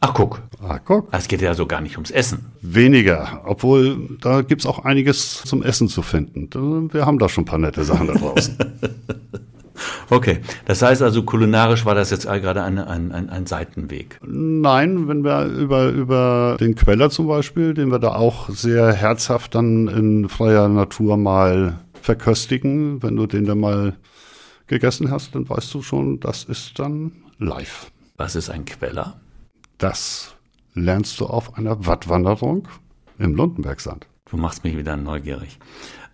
Ach, 0.00 0.12
guck. 0.12 0.42
Ah, 0.62 0.78
guck. 0.78 1.08
Es 1.12 1.28
geht 1.28 1.40
ja 1.40 1.54
so 1.54 1.66
gar 1.66 1.80
nicht 1.80 1.96
ums 1.96 2.10
Essen. 2.10 2.52
Weniger, 2.60 3.42
obwohl 3.46 4.18
da 4.20 4.42
gibt's 4.42 4.66
auch 4.66 4.80
einiges 4.84 5.42
zum 5.44 5.62
Essen 5.62 5.88
zu 5.88 6.02
finden. 6.02 6.50
Wir 6.92 7.06
haben 7.06 7.18
da 7.18 7.28
schon 7.28 7.42
ein 7.42 7.46
paar 7.46 7.58
nette 7.58 7.84
Sachen 7.84 8.08
da 8.08 8.14
draußen. 8.14 8.56
Okay, 10.10 10.40
das 10.66 10.82
heißt 10.82 11.02
also, 11.02 11.22
kulinarisch 11.22 11.84
war 11.84 11.94
das 11.94 12.10
jetzt 12.10 12.26
gerade 12.26 12.62
ein, 12.62 12.78
ein, 12.78 13.12
ein, 13.12 13.30
ein 13.30 13.46
Seitenweg. 13.46 14.18
Nein, 14.24 15.08
wenn 15.08 15.24
wir 15.24 15.44
über, 15.46 15.88
über 15.88 16.56
den 16.60 16.74
Queller 16.74 17.10
zum 17.10 17.26
Beispiel, 17.26 17.74
den 17.74 17.90
wir 17.90 17.98
da 17.98 18.14
auch 18.14 18.48
sehr 18.50 18.92
herzhaft 18.92 19.54
dann 19.54 19.88
in 19.88 20.28
freier 20.28 20.68
Natur 20.68 21.16
mal 21.16 21.78
verköstigen, 22.00 23.02
wenn 23.02 23.16
du 23.16 23.26
den 23.26 23.46
dann 23.46 23.60
mal 23.60 23.96
gegessen 24.66 25.10
hast, 25.10 25.34
dann 25.34 25.48
weißt 25.48 25.72
du 25.74 25.82
schon, 25.82 26.20
das 26.20 26.44
ist 26.44 26.78
dann 26.78 27.12
live. 27.38 27.90
Was 28.16 28.36
ist 28.36 28.50
ein 28.50 28.64
Queller? 28.64 29.20
Das 29.78 30.34
lernst 30.74 31.20
du 31.20 31.26
auf 31.26 31.56
einer 31.56 31.86
Wattwanderung 31.86 32.68
im 33.18 33.34
Lundenbergsand. 33.34 34.06
Du 34.30 34.36
machst 34.36 34.64
mich 34.64 34.76
wieder 34.76 34.96
neugierig. 34.96 35.58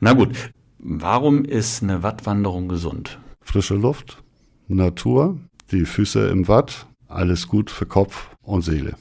Na 0.00 0.12
gut, 0.12 0.52
warum 0.78 1.44
ist 1.44 1.82
eine 1.82 2.02
Wattwanderung 2.02 2.68
gesund? 2.68 3.18
Frische 3.44 3.74
Luft, 3.74 4.22
Natur, 4.68 5.38
die 5.70 5.84
Füße 5.84 6.28
im 6.28 6.48
Watt, 6.48 6.86
alles 7.08 7.48
gut 7.48 7.70
für 7.70 7.86
Kopf 7.86 8.30
und 8.42 8.62
Seele. 8.62 8.94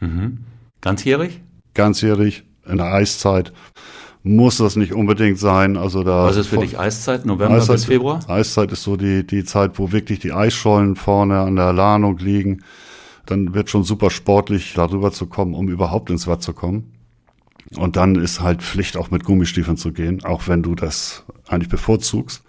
Mhm. 0.00 0.44
Ganzjährig? 0.80 1.40
Ganzjährig, 1.74 2.44
in 2.66 2.76
der 2.76 2.92
Eiszeit 2.92 3.52
muss 4.24 4.56
das 4.56 4.74
nicht 4.76 4.92
unbedingt 4.94 5.38
sein. 5.38 5.76
Also 5.76 6.02
da 6.02 6.24
Was 6.24 6.36
ist 6.36 6.48
für 6.48 6.58
dich 6.58 6.78
Eiszeit? 6.78 7.26
November 7.26 7.56
Eiszeit, 7.56 7.76
bis 7.76 7.84
Februar? 7.84 8.20
Eiszeit 8.28 8.72
ist 8.72 8.82
so 8.82 8.96
die, 8.96 9.24
die 9.24 9.44
Zeit, 9.44 9.78
wo 9.78 9.92
wirklich 9.92 10.18
die 10.18 10.32
Eisschollen 10.32 10.96
vorne 10.96 11.40
an 11.40 11.56
der 11.56 11.72
Lahnung 11.72 12.18
liegen. 12.18 12.64
Dann 13.26 13.54
wird 13.54 13.70
schon 13.70 13.84
super 13.84 14.10
sportlich, 14.10 14.72
darüber 14.74 15.12
zu 15.12 15.26
kommen, 15.26 15.54
um 15.54 15.68
überhaupt 15.68 16.10
ins 16.10 16.26
Watt 16.26 16.42
zu 16.42 16.54
kommen. 16.54 16.92
Und 17.76 17.96
dann 17.96 18.14
ist 18.16 18.40
halt 18.40 18.62
Pflicht, 18.62 18.96
auch 18.96 19.10
mit 19.10 19.24
Gummistiefeln 19.24 19.76
zu 19.76 19.92
gehen, 19.92 20.24
auch 20.24 20.48
wenn 20.48 20.62
du 20.62 20.74
das 20.74 21.24
eigentlich 21.48 21.68
bevorzugst. 21.68 22.42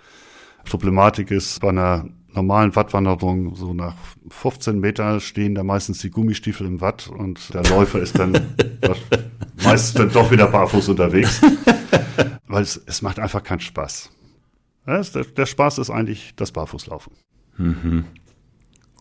Problematik 0.65 1.31
ist 1.31 1.59
bei 1.61 1.69
einer 1.69 2.09
normalen 2.33 2.75
Wattwanderung, 2.75 3.55
so 3.55 3.73
nach 3.73 3.95
15 4.29 4.79
Meter 4.79 5.19
stehen 5.19 5.55
da 5.55 5.63
meistens 5.63 5.99
die 5.99 6.09
Gummistiefel 6.09 6.67
im 6.67 6.81
Watt 6.81 7.07
und 7.07 7.53
der 7.53 7.63
Läufer 7.63 7.99
ist 7.99 8.19
dann 8.19 8.33
meistens 9.63 9.93
dann 9.93 10.11
doch 10.11 10.31
wieder 10.31 10.47
barfuß 10.47 10.89
unterwegs, 10.89 11.41
weil 12.47 12.63
es, 12.63 12.81
es 12.85 13.01
macht 13.01 13.19
einfach 13.19 13.43
keinen 13.43 13.61
Spaß. 13.61 14.11
Ja, 14.85 15.01
der, 15.01 15.23
der, 15.23 15.45
Spaß 15.45 15.79
ist 15.79 15.89
eigentlich 15.89 16.33
das 16.35 16.51
Barfußlaufen. 16.51 17.13
Mhm. 17.57 18.05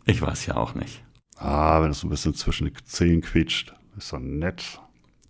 Ich 0.07 0.23
weiß 0.23 0.47
ja 0.47 0.57
auch 0.57 0.75
nicht. 0.75 1.05
Ah, 1.37 1.83
wenn 1.83 1.91
es 1.91 2.01
so 2.01 2.07
ein 2.07 2.11
bisschen 2.11 2.35
zwischen 2.35 2.67
den 2.67 2.77
Zehen 2.85 3.21
quietscht, 3.21 3.75
ist 3.99 4.09
so 4.09 4.19
nett. 4.19 4.81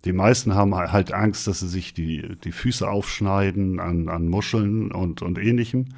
Die 0.05 0.13
meisten 0.13 0.53
haben 0.53 0.75
halt 0.75 1.11
Angst, 1.11 1.47
dass 1.47 1.61
sie 1.61 1.67
sich 1.67 1.93
die, 1.93 2.37
die 2.43 2.51
Füße 2.51 2.87
aufschneiden 2.87 3.79
an, 3.79 4.07
an 4.07 4.27
Muscheln 4.27 4.91
und, 4.91 5.23
und 5.23 5.39
ähnlichem. 5.39 5.89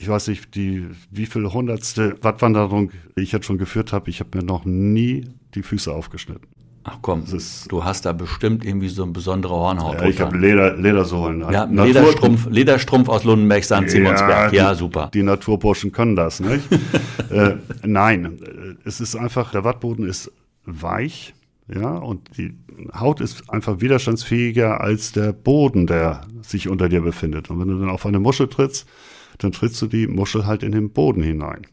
Ich 0.00 0.08
weiß 0.08 0.28
nicht, 0.28 0.54
die, 0.54 0.86
wie 1.10 1.26
viel 1.26 1.44
hundertste 1.52 2.16
Wattwanderung 2.22 2.92
ich 3.16 3.32
jetzt 3.32 3.46
schon 3.46 3.58
geführt 3.58 3.92
habe. 3.92 4.08
Ich 4.10 4.20
habe 4.20 4.38
mir 4.38 4.44
noch 4.44 4.64
nie 4.64 5.24
die 5.54 5.62
Füße 5.62 5.92
aufgeschnitten. 5.92 6.46
Ach 6.84 6.98
komm, 7.02 7.24
du 7.68 7.84
hast 7.84 8.06
da 8.06 8.12
bestimmt 8.12 8.64
irgendwie 8.64 8.88
so 8.88 9.02
eine 9.02 9.12
besondere 9.12 9.54
Hornhaut. 9.54 10.00
Ja, 10.00 10.06
ich 10.06 10.20
habe 10.20 10.38
Leder, 10.38 10.74
Ledersohlen. 10.76 11.40
Ja, 11.52 11.64
Lederstrumpf, 11.64 12.46
Lederstrumpf 12.48 13.08
aus 13.08 13.24
Lundenberg, 13.24 13.62
St. 13.64 13.90
Simonsberg. 13.90 14.52
Ja, 14.54 14.72
die, 14.72 14.78
super. 14.78 15.10
Die 15.12 15.22
Naturburschen 15.22 15.92
können 15.92 16.16
das, 16.16 16.40
nicht? 16.40 16.64
äh, 17.30 17.56
nein, 17.82 18.38
es 18.84 19.00
ist 19.00 19.16
einfach, 19.16 19.50
der 19.50 19.64
Wattboden 19.64 20.08
ist 20.08 20.32
weich, 20.64 21.34
ja, 21.66 21.96
und 21.96 22.38
die 22.38 22.56
Haut 22.98 23.20
ist 23.20 23.50
einfach 23.50 23.80
widerstandsfähiger 23.80 24.80
als 24.80 25.12
der 25.12 25.32
Boden, 25.32 25.86
der 25.86 26.22
sich 26.40 26.68
unter 26.68 26.88
dir 26.88 27.02
befindet. 27.02 27.50
Und 27.50 27.60
wenn 27.60 27.68
du 27.68 27.78
dann 27.78 27.90
auf 27.90 28.06
eine 28.06 28.20
Muschel 28.20 28.48
trittst, 28.48 28.86
dann 29.38 29.52
trittst 29.52 29.80
du 29.82 29.86
die 29.86 30.06
Muschel 30.06 30.46
halt 30.46 30.62
in 30.62 30.72
den 30.72 30.90
Boden 30.90 31.22
hinein, 31.22 31.66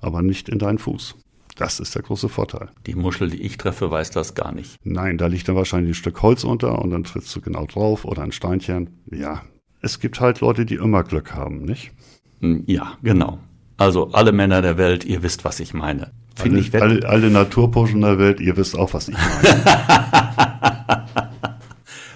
aber 0.00 0.22
nicht 0.22 0.48
in 0.48 0.58
deinen 0.58 0.78
Fuß. 0.78 1.16
Das 1.56 1.80
ist 1.80 1.94
der 1.94 2.02
große 2.02 2.28
Vorteil. 2.28 2.70
Die 2.86 2.94
Muschel, 2.94 3.28
die 3.30 3.42
ich 3.42 3.58
treffe, 3.58 3.90
weiß 3.90 4.10
das 4.10 4.34
gar 4.34 4.52
nicht. 4.52 4.78
Nein, 4.84 5.18
da 5.18 5.26
liegt 5.26 5.48
dann 5.48 5.56
wahrscheinlich 5.56 5.90
ein 5.90 5.94
Stück 5.94 6.22
Holz 6.22 6.44
unter 6.44 6.80
und 6.80 6.90
dann 6.90 7.04
trittst 7.04 7.34
du 7.36 7.40
genau 7.40 7.66
drauf 7.66 8.04
oder 8.04 8.22
ein 8.22 8.32
Steinchen. 8.32 9.02
Ja, 9.10 9.42
es 9.82 10.00
gibt 10.00 10.20
halt 10.20 10.40
Leute, 10.40 10.64
die 10.64 10.76
immer 10.76 11.02
Glück 11.04 11.34
haben, 11.34 11.62
nicht? 11.64 11.92
Hm, 12.40 12.64
ja, 12.66 12.96
genau. 13.02 13.38
Also 13.76 14.12
alle 14.12 14.32
Männer 14.32 14.62
der 14.62 14.78
Welt, 14.78 15.04
ihr 15.04 15.22
wisst, 15.22 15.44
was 15.44 15.60
ich 15.60 15.74
meine. 15.74 16.12
Finde 16.36 16.60
ich 16.60 16.74
alle, 16.74 17.06
alle 17.06 17.30
Naturburschen 17.30 18.00
der 18.00 18.18
Welt, 18.18 18.40
ihr 18.40 18.56
wisst 18.56 18.78
auch, 18.78 18.94
was 18.94 19.08
ich 19.08 19.16
meine. 19.16 19.64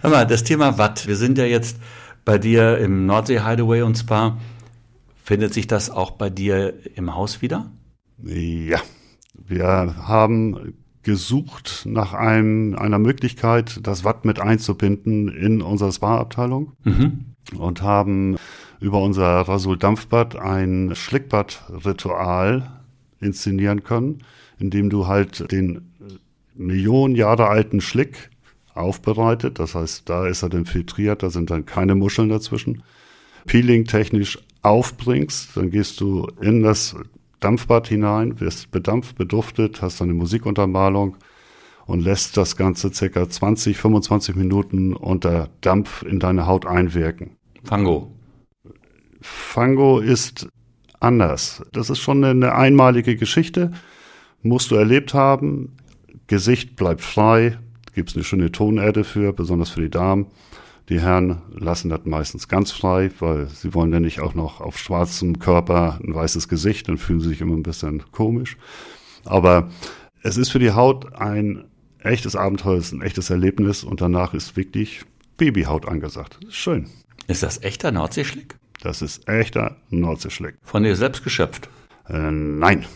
Hör 0.01 0.11
mal, 0.11 0.27
das 0.27 0.45
Thema 0.45 0.79
Watt. 0.79 1.07
Wir 1.07 1.17
sind 1.17 1.37
ja 1.39 1.45
jetzt 1.45 1.79
bei 2.25 2.39
dir 2.39 2.79
im 2.79 3.07
Nordsee 3.07 3.41
Hideaway 3.41 3.83
und 3.83 3.99
Spa. 3.99 4.39
Findet 5.27 5.53
sich 5.53 5.67
das 5.67 5.91
auch 5.91 6.13
bei 6.13 6.31
dir 6.31 6.75
im 6.95 7.17
Haus 7.17 7.43
wieder? 7.43 7.73
Ja, 8.23 8.81
wir 9.35 9.67
haben 9.67 10.75
gesucht 11.03 11.83
nach 11.85 12.15
einem, 12.15 12.77
einer 12.77 13.01
Möglichkeit, 13.01 13.81
das 13.83 14.05
Watt 14.05 14.25
mit 14.25 14.39
einzubinden 14.39 15.27
in 15.27 15.63
unsere 15.63 15.91
Spa-Abteilung 15.91 16.75
mhm. 16.85 17.35
und 17.59 17.83
haben 17.83 18.37
über 18.79 19.03
unser 19.03 19.41
Rasul 19.41 19.77
Dampfbad 19.77 20.37
ein 20.37 20.95
Schlickbad-Ritual 20.95 22.71
inszenieren 23.21 23.83
können, 23.83 24.23
indem 24.61 24.91
du 24.91 25.09
halt 25.09 25.51
den 25.51 25.91
Millionen 26.55 27.17
Jahre 27.17 27.49
alten 27.49 27.81
Schlick 27.81 28.31
aufbereitet, 28.75 29.59
das 29.59 29.75
heißt, 29.75 30.09
da 30.09 30.29
ist 30.29 30.45
er 30.45 30.51
dann 30.51 30.67
filtriert, 30.67 31.25
da 31.25 31.31
sind 31.31 31.51
dann 31.51 31.67
keine 31.67 31.97
Muscheln 31.97 32.29
dazwischen, 32.29 32.85
peeling-technisch 33.47 34.39
aufbringst, 34.67 35.57
dann 35.57 35.71
gehst 35.71 36.01
du 36.01 36.27
in 36.41 36.63
das 36.63 36.97
Dampfbad 37.41 37.89
hinein, 37.89 38.41
wirst 38.41 38.71
bedampft, 38.71 39.17
beduftet, 39.17 39.81
hast 39.83 40.03
eine 40.03 40.15
Musikuntermalung 40.15 41.17
und 41.87 42.01
lässt 42.01 42.37
das 42.37 42.57
Ganze 42.57 42.93
circa 42.93 43.29
20, 43.29 43.77
25 43.77 44.35
Minuten 44.35 44.95
unter 44.95 45.49
Dampf 45.61 46.03
in 46.03 46.19
deine 46.19 46.47
Haut 46.47 46.67
einwirken. 46.67 47.37
Fango. 47.63 48.13
Fango 49.21 50.01
ist 50.01 50.49
anders. 50.99 51.63
Das 51.73 51.91
ist 51.91 52.01
schon 52.01 52.25
eine 52.25 52.55
einmalige 52.55 53.17
Geschichte. 53.17 53.71
Musst 54.43 54.71
du 54.71 54.75
erlebt 54.75 55.15
haben. 55.15 55.77
Gesicht 56.27 56.75
bleibt 56.75 57.03
frei. 57.03 57.59
Gibt 57.95 58.11
es 58.11 58.17
eine 58.17 58.25
schöne 58.25 58.51
Tonerde 58.51 59.05
für, 59.05 59.33
besonders 59.33 59.71
für 59.71 59.81
die 59.81 59.91
Damen. 59.91 60.27
Die 60.89 61.01
Herren 61.01 61.43
lassen 61.53 61.89
das 61.89 62.01
meistens 62.05 62.47
ganz 62.47 62.71
frei, 62.71 63.11
weil 63.19 63.49
sie 63.49 63.75
wollen 63.75 63.93
ja 63.93 63.99
nicht 63.99 64.21
auch 64.21 64.35
noch 64.35 64.61
auf 64.61 64.79
schwarzem 64.79 65.39
Körper 65.39 65.99
ein 66.03 66.15
weißes 66.15 66.49
Gesicht, 66.49 66.89
dann 66.89 66.99
fühlen 66.99 67.21
sie 67.21 67.31
sich 67.31 67.41
immer 67.41 67.57
ein 67.57 67.65
bisschen 67.65 68.05
komisch. 68.13 68.57
Aber 69.25 69.69
es 70.23 70.37
ist 70.37 70.51
für 70.51 70.61
die 70.61 70.73
Haut 70.73 71.15
ein 71.15 71.65
echtes 71.99 72.37
Abenteuer, 72.37 72.79
ist 72.79 72.93
ein 72.93 73.03
echtes 73.03 73.31
Erlebnis 73.31 73.83
und 73.83 74.01
danach 74.01 74.33
ist 74.33 74.57
wirklich 74.57 75.03
Babyhaut 75.37 75.89
angesagt. 75.89 76.39
schön. 76.49 76.87
Ist 77.27 77.43
das 77.43 77.61
echter 77.63 77.91
Nordseeschlick? 77.91 78.57
Das 78.81 79.03
ist 79.03 79.29
echter 79.29 79.77
Nordseeschlick. 79.91 80.55
Von 80.63 80.85
dir 80.85 80.95
selbst 80.95 81.25
geschöpft? 81.25 81.69
Äh, 82.09 82.31
nein. 82.31 82.87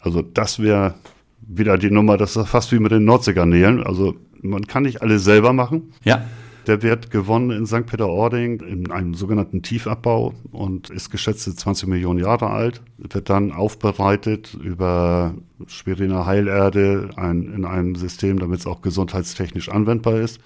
Also 0.00 0.22
das 0.22 0.58
wäre 0.58 0.94
wieder 1.42 1.76
die 1.76 1.90
Nummer, 1.90 2.16
das 2.16 2.36
ist 2.36 2.48
fast 2.48 2.72
wie 2.72 2.78
mit 2.78 2.92
den 2.92 3.04
Nordseegarnelen. 3.04 3.84
Also 3.84 4.14
man 4.40 4.66
kann 4.66 4.84
nicht 4.84 5.02
alles 5.02 5.24
selber 5.24 5.52
machen. 5.52 5.92
Ja. 6.02 6.24
Der 6.66 6.82
wird 6.82 7.10
gewonnen 7.10 7.50
in 7.50 7.66
St. 7.66 7.86
Peter-Ording 7.86 8.60
in 8.60 8.90
einem 8.90 9.14
sogenannten 9.14 9.62
Tiefabbau 9.62 10.34
und 10.50 10.90
ist 10.90 11.10
geschätzte 11.10 11.54
20 11.54 11.88
Millionen 11.88 12.18
Jahre 12.18 12.48
alt. 12.48 12.82
Wird 12.96 13.28
dann 13.28 13.52
aufbereitet 13.52 14.54
über 14.54 15.34
Schweriner 15.66 16.26
Heilerde 16.26 17.10
ein, 17.16 17.52
in 17.52 17.64
einem 17.64 17.96
System, 17.96 18.38
damit 18.38 18.60
es 18.60 18.66
auch 18.66 18.80
gesundheitstechnisch 18.80 19.68
anwendbar 19.68 20.20
ist. 20.20 20.40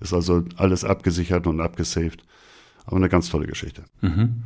Ist 0.00 0.14
also 0.14 0.44
alles 0.56 0.84
abgesichert 0.84 1.46
und 1.46 1.60
abgesaved. 1.60 2.22
Aber 2.86 2.96
eine 2.96 3.08
ganz 3.08 3.28
tolle 3.28 3.46
Geschichte. 3.46 3.84
Mhm. 4.00 4.44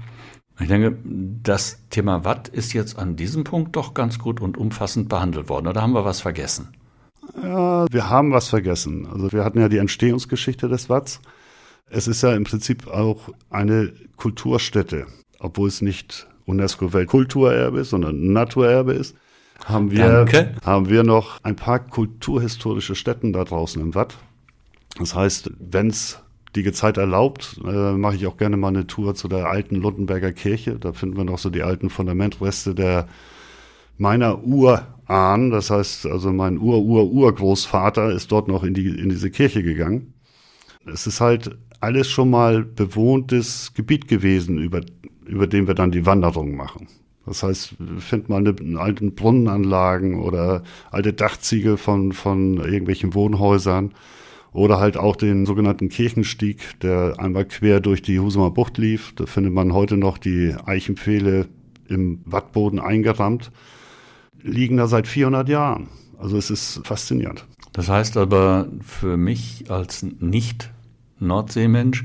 Ich 0.61 0.69
denke, 0.69 0.97
das 1.43 1.79
Thema 1.91 2.25
Watt 2.25 2.49
ist 2.49 2.73
jetzt 2.73 2.99
an 2.99 3.17
diesem 3.17 3.45
Punkt 3.45 3.75
doch 3.77 3.95
ganz 3.95 4.19
gut 4.19 4.41
und 4.41 4.57
umfassend 4.57 5.09
behandelt 5.09 5.49
worden. 5.49 5.69
Oder 5.69 5.83
haben 5.83 5.93
wir 5.93 6.05
was 6.05 6.21
vergessen? 6.21 6.69
Ja, 7.43 7.87
wir 7.91 8.11
haben 8.11 8.33
was 8.33 8.49
vergessen. 8.49 9.07
Also 9.13 9.33
wir 9.33 9.45
hatten 9.45 9.61
ja 9.61 9.69
die 9.69 9.79
Entstehungsgeschichte 9.79 10.69
des 10.69 10.89
Watts. 10.89 11.21
Es 11.89 12.09
ist 12.09 12.23
ja 12.23 12.35
im 12.35 12.45
Prinzip 12.45 12.89
auch 12.89 13.29
eine 13.51 13.93
Kulturstätte, 14.17 15.07
obwohl 15.39 15.69
es 15.69 15.83
nicht 15.83 16.27
UNESCO-Weltkulturerbe 16.47 17.81
ist, 17.81 17.91
sondern 17.91 18.33
Naturerbe 18.33 18.93
ist. 18.95 19.17
Haben 19.65 19.91
wir, 19.93 20.09
Danke. 20.09 20.55
haben 20.65 20.89
wir 20.89 21.05
noch 21.05 21.39
ein 21.45 21.55
paar 21.55 21.79
kulturhistorische 21.79 22.95
Stätten 22.95 23.33
da 23.33 23.45
draußen 23.45 23.81
im 23.81 23.95
Watt. 23.95 24.17
Das 24.99 25.15
heißt, 25.15 25.51
wenn 25.59 25.89
es 25.89 26.21
die 26.57 26.71
Zeit 26.73 26.97
erlaubt, 26.97 27.61
äh, 27.65 27.93
mache 27.93 28.17
ich 28.17 28.27
auch 28.27 28.37
gerne 28.37 28.57
mal 28.57 28.69
eine 28.69 28.87
Tour 28.87 29.15
zu 29.15 29.29
der 29.29 29.47
alten 29.49 29.77
Lundenberger 29.77 30.33
Kirche. 30.33 30.79
Da 30.79 30.93
finden 30.93 31.17
wir 31.17 31.25
noch 31.25 31.39
so 31.39 31.49
die 31.49 31.63
alten 31.63 31.91
Fundamentreste 31.91 32.75
der 32.75 33.09
meiner 33.99 34.45
Urahn. 35.09 35.51
Das 35.51 35.71
heißt, 35.71 36.07
also 36.07 36.33
mein 36.33 36.59
Ur-Ur-Urgroßvater 36.59 38.13
ist 38.13 38.33
dort 38.33 38.49
noch 38.49 38.65
in, 38.65 38.75
die, 38.75 38.89
in 38.89 39.09
diese 39.09 39.31
Kirche 39.31 39.63
gegangen. 39.63 40.15
Es 40.87 41.07
ist 41.07 41.21
halt 41.21 41.57
alles 41.81 42.09
schon 42.09 42.31
mal 42.31 42.65
bewohntes 42.65 43.73
Gebiet 43.75 44.09
gewesen, 44.09 44.59
über, 44.59 44.81
über 45.27 45.47
dem 45.47 45.67
wir 45.67 45.75
dann 45.75 45.91
die 45.91 46.07
Wanderung 46.07 46.57
machen. 46.57 46.89
Das 47.25 47.45
heißt, 47.45 47.77
findet 47.99 48.29
man 48.29 48.47
eine, 48.47 48.81
alten 48.81 49.15
Brunnenanlagen 49.15 50.21
oder 50.21 50.65
alte 50.91 51.13
Dachziegel 51.13 51.77
von, 51.77 52.13
von 52.13 52.57
irgendwelchen 52.57 53.15
Wohnhäusern 53.15 53.95
oder 54.53 54.81
halt 54.81 54.97
auch 54.97 55.15
den 55.15 55.47
sogenannten 55.47 55.89
Kirchenstieg, 55.89 56.81
der 56.81 57.15
einmal 57.19 57.45
quer 57.45 57.81
durch 57.81 58.03
die 58.03 58.19
Husumer 58.19 58.51
Bucht 58.51 58.77
lief. 58.77 59.13
Da 59.15 59.27
findet 59.27 59.53
man 59.53 59.73
heute 59.73 59.97
noch 59.97 60.19
die 60.19 60.55
Eichenpfähle 60.67 61.47
im 61.89 62.21
Wattboden 62.25 62.81
eingerammt. 62.81 63.53
Liegen 64.43 64.77
da 64.77 64.87
seit 64.87 65.07
400 65.07 65.49
Jahren. 65.49 65.89
Also 66.19 66.37
es 66.37 66.51
ist 66.51 66.81
faszinierend. 66.85 67.47
Das 67.73 67.89
heißt 67.89 68.17
aber 68.17 68.69
für 68.81 69.17
mich 69.17 69.71
als 69.71 70.03
Nicht-Nordseemensch, 70.03 72.05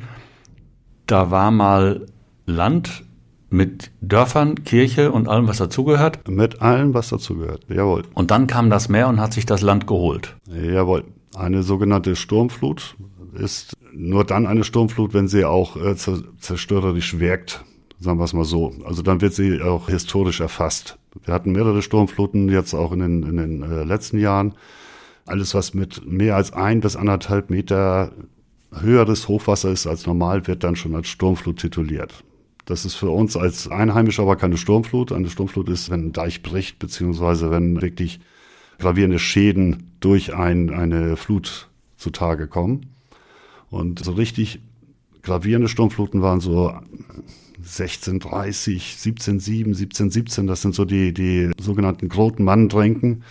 da 1.05 1.31
war 1.31 1.51
mal 1.51 2.05
Land 2.45 3.03
mit 3.49 3.91
Dörfern, 4.01 4.63
Kirche 4.63 5.11
und 5.11 5.27
allem, 5.27 5.47
was 5.47 5.57
dazugehört? 5.57 6.27
Mit 6.27 6.61
allem, 6.61 6.93
was 6.93 7.09
dazugehört, 7.09 7.65
jawohl. 7.69 8.03
Und 8.13 8.31
dann 8.31 8.47
kam 8.47 8.69
das 8.69 8.89
Meer 8.89 9.07
und 9.07 9.19
hat 9.19 9.33
sich 9.33 9.45
das 9.45 9.61
Land 9.61 9.87
geholt? 9.87 10.35
Jawohl. 10.47 11.05
Eine 11.35 11.63
sogenannte 11.63 12.15
Sturmflut 12.15 12.95
ist 13.33 13.73
nur 13.93 14.23
dann 14.23 14.47
eine 14.47 14.63
Sturmflut, 14.63 15.13
wenn 15.13 15.27
sie 15.27 15.45
auch 15.45 15.77
äh, 15.77 15.95
zerstörerisch 15.95 17.19
wirkt, 17.19 17.63
sagen 17.99 18.19
wir 18.19 18.25
es 18.25 18.33
mal 18.33 18.45
so. 18.45 18.73
Also 18.85 19.01
dann 19.01 19.21
wird 19.21 19.33
sie 19.33 19.61
auch 19.61 19.89
historisch 19.89 20.39
erfasst. 20.39 20.97
Wir 21.23 21.33
hatten 21.33 21.51
mehrere 21.51 21.81
Sturmfluten 21.81 22.49
jetzt 22.49 22.73
auch 22.73 22.91
in 22.91 22.99
den, 22.99 23.23
in 23.23 23.37
den 23.37 23.63
äh, 23.63 23.83
letzten 23.83 24.19
Jahren. 24.19 24.53
Alles, 25.25 25.53
was 25.53 25.73
mit 25.73 26.05
mehr 26.05 26.35
als 26.35 26.53
ein 26.53 26.79
bis 26.79 26.95
anderthalb 26.95 27.49
Meter 27.49 28.11
höheres 28.73 29.27
Hochwasser 29.27 29.71
ist 29.71 29.87
als 29.87 30.05
normal, 30.05 30.47
wird 30.47 30.63
dann 30.63 30.75
schon 30.75 30.95
als 30.95 31.07
Sturmflut 31.07 31.59
tituliert. 31.59 32.23
Das 32.65 32.85
ist 32.85 32.95
für 32.95 33.09
uns 33.09 33.37
als 33.37 33.69
Einheimischer 33.69 34.23
aber 34.23 34.35
keine 34.35 34.57
Sturmflut. 34.57 35.11
Eine 35.11 35.29
Sturmflut 35.29 35.69
ist, 35.69 35.89
wenn 35.89 36.07
ein 36.07 36.13
Deich 36.13 36.43
bricht, 36.43 36.79
beziehungsweise 36.79 37.49
wenn 37.49 37.81
wirklich 37.81 38.19
gravierende 38.77 39.19
Schäden 39.19 39.91
durch 40.01 40.35
ein, 40.35 40.69
eine 40.69 41.15
Flut 41.15 41.69
zutage 41.95 42.47
kommen. 42.47 42.87
Und 43.69 44.03
so 44.03 44.11
richtig 44.11 44.59
gravierende 45.23 45.69
Sturmfluten 45.69 46.21
waren 46.21 46.39
so 46.39 46.73
1630, 47.67 48.95
1707, 48.97 49.73
1717. 49.73 50.47
Das 50.47 50.61
sind 50.61 50.73
so 50.75 50.85
die, 50.85 51.13
die 51.13 51.51
sogenannten 51.59 52.09
Groten-Mann-Dränken. 52.09 53.23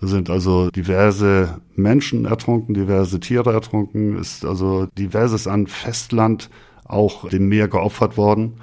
Da 0.00 0.06
sind 0.08 0.30
also 0.30 0.70
diverse 0.70 1.60
Menschen 1.76 2.24
ertrunken, 2.24 2.74
diverse 2.74 3.20
Tiere 3.20 3.52
ertrunken, 3.52 4.18
ist 4.18 4.44
also 4.44 4.86
diverses 4.98 5.46
an 5.46 5.68
Festland 5.68 6.50
auch 6.84 7.28
dem 7.28 7.48
Meer 7.48 7.68
geopfert 7.68 8.16
worden 8.16 8.54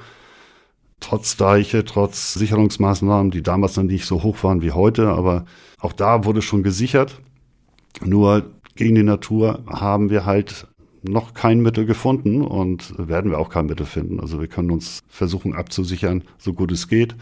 trotz 1.00 1.38
Deiche, 1.38 1.86
trotz 1.86 2.34
Sicherungsmaßnahmen, 2.34 3.32
die 3.32 3.42
damals 3.42 3.78
noch 3.78 3.84
nicht 3.84 4.06
so 4.06 4.24
hoch 4.24 4.44
waren 4.44 4.62
wie 4.62 4.72
heute, 4.72 5.10
aber 5.10 5.46
auch 5.80 5.94
da 5.94 6.26
wurde 6.26 6.42
schon 6.42 6.64
gesichert. 6.64 7.22
Nur 8.04 8.52
gegen 8.76 8.96
die 8.96 9.04
Natur 9.04 9.64
haben 9.68 10.10
wir 10.10 10.26
halt 10.26 10.68
noch 11.02 11.34
kein 11.34 11.62
Mittel 11.62 11.86
gefunden 11.86 12.42
und 12.42 12.94
werden 12.98 13.32
wir 13.32 13.40
auch 13.40 13.50
kein 13.50 13.66
Mittel 13.66 13.86
finden. 13.86 14.20
Also 14.20 14.40
wir 14.40 14.48
können 14.48 14.72
uns 14.72 15.02
versuchen 15.08 15.54
abzusichern, 15.54 16.24
so 16.38 16.54
gut 16.54 16.72
es 16.72 16.88
geht. 16.88 17.16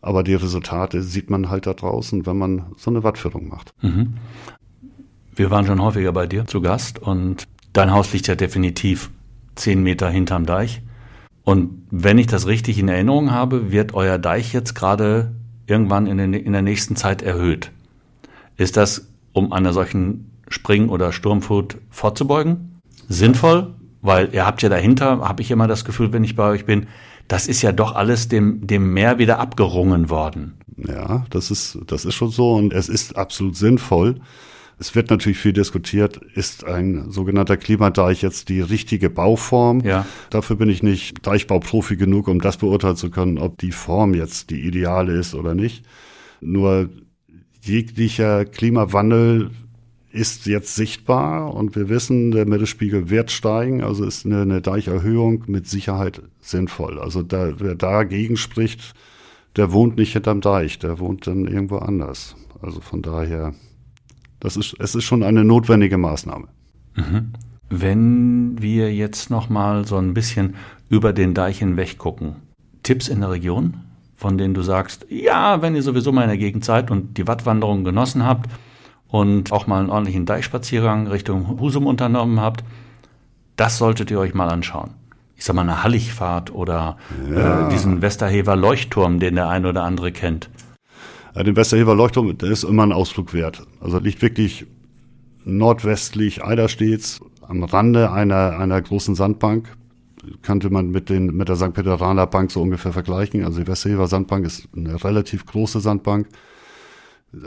Aber 0.00 0.22
die 0.22 0.34
Resultate 0.34 1.02
sieht 1.02 1.30
man 1.30 1.48
halt 1.48 1.66
da 1.66 1.72
draußen, 1.72 2.26
wenn 2.26 2.36
man 2.36 2.66
so 2.76 2.90
eine 2.90 3.02
Wattführung 3.04 3.48
macht. 3.48 3.72
Mhm. 3.80 4.14
Wir 5.34 5.50
waren 5.50 5.66
schon 5.66 5.82
häufiger 5.82 6.12
bei 6.12 6.26
dir 6.26 6.46
zu 6.46 6.60
Gast 6.60 6.98
und 6.98 7.48
dein 7.72 7.90
Haus 7.90 8.12
liegt 8.12 8.26
ja 8.26 8.34
definitiv 8.34 9.10
zehn 9.54 9.82
Meter 9.82 10.10
hinterm 10.10 10.46
Deich. 10.46 10.82
Und 11.42 11.86
wenn 11.90 12.18
ich 12.18 12.26
das 12.26 12.46
richtig 12.46 12.78
in 12.78 12.88
Erinnerung 12.88 13.30
habe, 13.30 13.70
wird 13.70 13.94
euer 13.94 14.18
Deich 14.18 14.52
jetzt 14.52 14.74
gerade 14.74 15.34
irgendwann 15.66 16.06
in, 16.06 16.18
den, 16.18 16.34
in 16.34 16.52
der 16.52 16.62
nächsten 16.62 16.96
Zeit 16.96 17.22
erhöht. 17.22 17.72
Ist 18.56 18.76
das, 18.76 19.08
um 19.32 19.52
einer 19.52 19.72
solchen 19.72 20.30
Spring- 20.54 20.88
oder 20.88 21.12
Sturmflut 21.12 21.78
vorzubeugen, 21.90 22.80
sinnvoll? 23.08 23.74
Weil 24.00 24.30
ihr 24.32 24.46
habt 24.46 24.62
ja 24.62 24.68
dahinter, 24.68 25.20
habe 25.20 25.42
ich 25.42 25.50
immer 25.50 25.66
das 25.66 25.84
Gefühl, 25.84 26.12
wenn 26.12 26.24
ich 26.24 26.36
bei 26.36 26.50
euch 26.50 26.64
bin, 26.64 26.86
das 27.28 27.48
ist 27.48 27.62
ja 27.62 27.72
doch 27.72 27.94
alles 27.94 28.28
dem, 28.28 28.66
dem 28.66 28.92
Meer 28.92 29.18
wieder 29.18 29.38
abgerungen 29.38 30.10
worden. 30.10 30.54
Ja, 30.76 31.24
das 31.30 31.50
ist, 31.50 31.78
das 31.86 32.04
ist 32.04 32.14
schon 32.14 32.30
so 32.30 32.54
und 32.54 32.72
es 32.72 32.88
ist 32.88 33.16
absolut 33.16 33.56
sinnvoll. 33.56 34.20
Es 34.78 34.94
wird 34.94 35.08
natürlich 35.10 35.38
viel 35.38 35.52
diskutiert, 35.52 36.20
ist 36.34 36.64
ein 36.64 37.10
sogenannter 37.10 37.56
Klimadeich 37.56 38.22
jetzt 38.22 38.48
die 38.48 38.60
richtige 38.60 39.08
Bauform? 39.08 39.80
Ja. 39.80 40.04
Dafür 40.30 40.56
bin 40.56 40.68
ich 40.68 40.82
nicht 40.82 41.24
Deichbauprofi 41.26 41.96
genug, 41.96 42.28
um 42.28 42.40
das 42.40 42.56
beurteilen 42.56 42.96
zu 42.96 43.10
können, 43.10 43.38
ob 43.38 43.58
die 43.58 43.72
Form 43.72 44.14
jetzt 44.14 44.50
die 44.50 44.60
ideale 44.60 45.12
ist 45.12 45.34
oder 45.34 45.54
nicht. 45.54 45.84
Nur 46.40 46.90
jeglicher 47.62 48.44
Klimawandel 48.44 49.50
ist 50.14 50.46
jetzt 50.46 50.74
sichtbar 50.74 51.52
und 51.52 51.74
wir 51.74 51.88
wissen, 51.88 52.30
der 52.30 52.46
Mittelspiegel 52.46 53.10
wird 53.10 53.30
steigen, 53.30 53.82
also 53.82 54.04
ist 54.04 54.24
eine, 54.24 54.42
eine 54.42 54.60
Deicherhöhung 54.60 55.44
mit 55.46 55.66
Sicherheit 55.66 56.22
sinnvoll. 56.40 57.00
Also 57.00 57.22
da, 57.22 57.54
wer 57.58 57.74
dagegen 57.74 58.36
spricht, 58.36 58.94
der 59.56 59.72
wohnt 59.72 59.96
nicht 59.96 60.12
hinterm 60.12 60.40
Deich, 60.40 60.78
der 60.78 60.98
wohnt 60.98 61.26
dann 61.26 61.46
irgendwo 61.46 61.78
anders. 61.78 62.36
Also 62.62 62.80
von 62.80 63.02
daher 63.02 63.54
das 64.44 64.58
ist, 64.58 64.76
es 64.78 64.94
ist 64.94 65.04
schon 65.04 65.22
eine 65.22 65.42
notwendige 65.42 65.96
Maßnahme. 65.96 66.48
Mhm. 66.96 67.32
Wenn 67.70 68.60
wir 68.60 68.94
jetzt 68.94 69.30
noch 69.30 69.48
mal 69.48 69.86
so 69.86 69.96
ein 69.96 70.12
bisschen 70.12 70.56
über 70.90 71.14
den 71.14 71.32
Deich 71.32 71.60
hinweg 71.60 71.96
gucken, 71.96 72.36
Tipps 72.82 73.08
in 73.08 73.20
der 73.20 73.30
Region, 73.30 73.78
von 74.14 74.36
denen 74.36 74.52
du 74.52 74.60
sagst, 74.60 75.06
ja, 75.08 75.62
wenn 75.62 75.74
ihr 75.74 75.82
sowieso 75.82 76.12
mal 76.12 76.24
in 76.24 76.28
der 76.28 76.36
Gegend 76.36 76.62
seid 76.62 76.90
und 76.90 77.16
die 77.16 77.26
Wattwanderung 77.26 77.84
genossen 77.84 78.26
habt 78.26 78.50
und 79.14 79.52
auch 79.52 79.68
mal 79.68 79.78
einen 79.78 79.90
ordentlichen 79.90 80.26
Deichspaziergang 80.26 81.06
Richtung 81.06 81.60
Husum 81.60 81.86
unternommen 81.86 82.40
habt, 82.40 82.64
das 83.54 83.78
solltet 83.78 84.10
ihr 84.10 84.18
euch 84.18 84.34
mal 84.34 84.48
anschauen. 84.48 84.90
Ich 85.36 85.44
sag 85.44 85.54
mal 85.54 85.62
eine 85.62 85.84
Halligfahrt 85.84 86.52
oder 86.52 86.96
ja. 87.30 87.68
äh, 87.68 87.70
diesen 87.70 88.02
Westerhever 88.02 88.56
Leuchtturm, 88.56 89.20
den 89.20 89.36
der 89.36 89.48
ein 89.48 89.66
oder 89.66 89.84
andere 89.84 90.10
kennt. 90.10 90.50
Den 91.36 91.54
Westerhever 91.54 91.94
Leuchtturm, 91.94 92.36
der 92.36 92.50
ist 92.50 92.64
immer 92.64 92.82
ein 92.82 92.92
Ausflug 92.92 93.32
wert. 93.34 93.62
Also 93.80 94.00
liegt 94.00 94.20
wirklich 94.20 94.66
nordwestlich 95.44 96.42
Eiderstets 96.42 97.20
am 97.40 97.62
Rande 97.62 98.10
einer, 98.10 98.58
einer 98.58 98.82
großen 98.82 99.14
Sandbank. 99.14 99.76
Kannte 100.42 100.70
man 100.70 100.90
mit, 100.90 101.08
den, 101.08 101.26
mit 101.26 101.48
der 101.48 101.54
St. 101.54 101.72
Peteraner 101.72 102.26
Bank 102.26 102.50
so 102.50 102.60
ungefähr 102.60 102.92
vergleichen. 102.92 103.44
Also 103.44 103.60
die 103.60 103.68
Westerhever 103.68 104.08
Sandbank 104.08 104.44
ist 104.44 104.66
eine 104.74 105.04
relativ 105.04 105.46
große 105.46 105.78
Sandbank. 105.78 106.26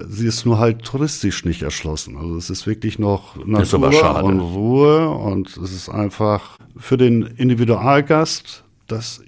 Sie 0.10 0.28
ist 0.28 0.46
nur 0.46 0.60
halt 0.60 0.84
touristisch 0.84 1.46
nicht 1.46 1.62
erschlossen. 1.62 2.18
Also 2.18 2.36
es 2.36 2.50
ist 2.50 2.68
wirklich 2.68 3.00
noch 3.00 3.36
Natur 3.46 4.24
und 4.24 4.40
Ruhe 4.40 5.10
und 5.10 5.56
es 5.58 5.72
ist 5.72 5.90
einfach 5.90 6.58
für 6.78 6.98
den 6.98 7.24
Individualgast, 7.24 8.64
das 8.88 9.22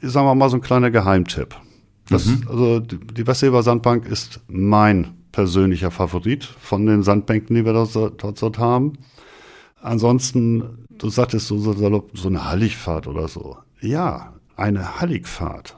ist, 0.00 0.12
sagen 0.12 0.26
wir 0.26 0.34
mal, 0.34 0.50
so 0.50 0.56
ein 0.56 0.62
kleiner 0.62 0.90
Geheimtipp. 0.90 1.54
Das, 2.08 2.26
mhm. 2.26 2.46
Also 2.48 2.80
die, 2.80 3.26
Westseber 3.26 3.62
Sandbank 3.62 4.06
ist 4.06 4.40
mein 4.48 5.14
persönlicher 5.32 5.90
Favorit 5.90 6.44
von 6.44 6.86
den 6.86 7.02
Sandbänken, 7.02 7.56
die 7.56 7.64
wir 7.64 7.72
dort, 7.72 7.94
dort, 7.94 8.42
dort 8.42 8.58
haben. 8.58 8.94
Ansonsten, 9.82 10.86
du 10.90 11.10
sagtest 11.10 11.48
so, 11.48 11.58
so, 11.58 11.72
so 12.14 12.28
eine 12.28 12.44
Halligfahrt 12.44 13.06
oder 13.06 13.28
so. 13.28 13.56
Ja, 13.80 14.32
eine 14.56 15.00
Halligfahrt. 15.00 15.76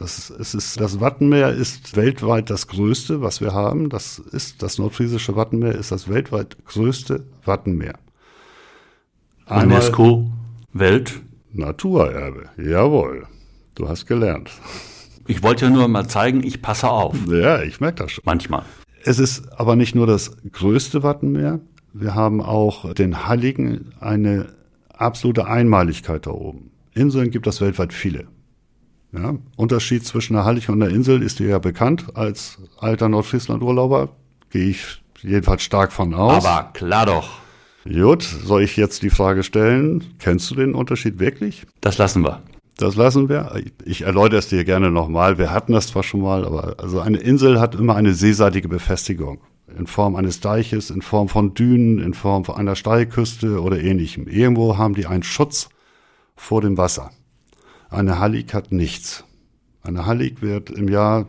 Das, 0.00 0.30
es 0.30 0.54
ist, 0.54 0.80
das 0.80 0.98
Wattenmeer 1.00 1.50
ist 1.50 1.94
weltweit 1.94 2.48
das 2.48 2.68
größte, 2.68 3.20
was 3.20 3.42
wir 3.42 3.52
haben. 3.52 3.90
Das 3.90 4.18
ist, 4.18 4.62
das 4.62 4.78
nordfriesische 4.78 5.36
Wattenmeer 5.36 5.74
ist 5.74 5.92
das 5.92 6.08
weltweit 6.08 6.56
größte 6.64 7.26
Wattenmeer. 7.44 7.98
UNESCO 9.46 10.30
Welt 10.72 11.20
Naturerbe, 11.52 12.48
jawohl. 12.56 13.26
Du 13.74 13.88
hast 13.88 14.06
gelernt. 14.06 14.50
Ich 15.26 15.42
wollte 15.42 15.66
ja 15.66 15.70
nur 15.70 15.86
mal 15.86 16.08
zeigen, 16.08 16.44
ich 16.44 16.62
passe 16.62 16.88
auf. 16.88 17.14
Ja, 17.28 17.60
ich 17.60 17.80
merke 17.80 18.04
das 18.04 18.12
schon. 18.12 18.22
Manchmal. 18.24 18.64
Es 19.04 19.18
ist 19.18 19.52
aber 19.52 19.76
nicht 19.76 19.94
nur 19.94 20.06
das 20.06 20.34
größte 20.50 21.02
Wattenmeer. 21.02 21.60
Wir 21.92 22.14
haben 22.14 22.40
auch 22.40 22.94
den 22.94 23.26
Halligen 23.26 23.92
eine 24.00 24.54
absolute 24.96 25.46
Einmaligkeit 25.46 26.26
da 26.26 26.30
oben. 26.30 26.70
Inseln 26.94 27.30
gibt 27.30 27.46
es 27.46 27.60
weltweit 27.60 27.92
viele. 27.92 28.28
Ja, 29.12 29.34
Unterschied 29.56 30.06
zwischen 30.06 30.34
der 30.34 30.44
Hallig 30.44 30.68
und 30.68 30.80
der 30.80 30.90
Insel 30.90 31.22
ist 31.22 31.40
dir 31.40 31.48
ja 31.48 31.58
bekannt. 31.58 32.06
Als 32.14 32.58
alter 32.78 33.08
Nordfriesland-Urlauber 33.08 34.10
gehe 34.50 34.70
ich 34.70 35.02
jedenfalls 35.22 35.62
stark 35.62 35.92
von 35.92 36.14
aus. 36.14 36.44
Aber 36.44 36.70
klar 36.72 37.06
doch. 37.06 37.28
Gut, 37.84 38.22
soll 38.22 38.62
ich 38.62 38.76
jetzt 38.76 39.02
die 39.02 39.10
Frage 39.10 39.42
stellen, 39.42 40.04
kennst 40.18 40.50
du 40.50 40.54
den 40.54 40.74
Unterschied 40.74 41.18
wirklich? 41.18 41.66
Das 41.80 41.98
lassen 41.98 42.22
wir. 42.22 42.42
Das 42.76 42.94
lassen 42.94 43.28
wir. 43.28 43.62
Ich 43.84 44.02
erläutere 44.02 44.38
es 44.38 44.48
dir 44.48 44.64
gerne 44.64 44.90
nochmal. 44.90 45.38
Wir 45.38 45.50
hatten 45.50 45.72
das 45.72 45.88
zwar 45.88 46.02
schon 46.02 46.20
mal, 46.20 46.44
aber 46.44 46.76
also 46.78 47.00
eine 47.00 47.18
Insel 47.18 47.60
hat 47.60 47.74
immer 47.74 47.96
eine 47.96 48.14
seeseitige 48.14 48.68
Befestigung. 48.68 49.40
In 49.76 49.86
Form 49.86 50.16
eines 50.16 50.40
Deiches, 50.40 50.90
in 50.90 51.02
Form 51.02 51.28
von 51.28 51.54
Dünen, 51.54 51.98
in 51.98 52.14
Form 52.14 52.44
von 52.44 52.56
einer 52.56 52.76
Steilküste 52.76 53.60
oder 53.60 53.80
ähnlichem. 53.80 54.26
Irgendwo 54.26 54.78
haben 54.78 54.94
die 54.94 55.06
einen 55.06 55.22
Schutz 55.22 55.68
vor 56.36 56.60
dem 56.60 56.76
Wasser. 56.76 57.10
Eine 57.90 58.20
Hallig 58.20 58.54
hat 58.54 58.70
nichts. 58.70 59.24
Eine 59.82 60.06
Hallig 60.06 60.42
wird 60.42 60.70
im 60.70 60.88
Jahr 60.88 61.26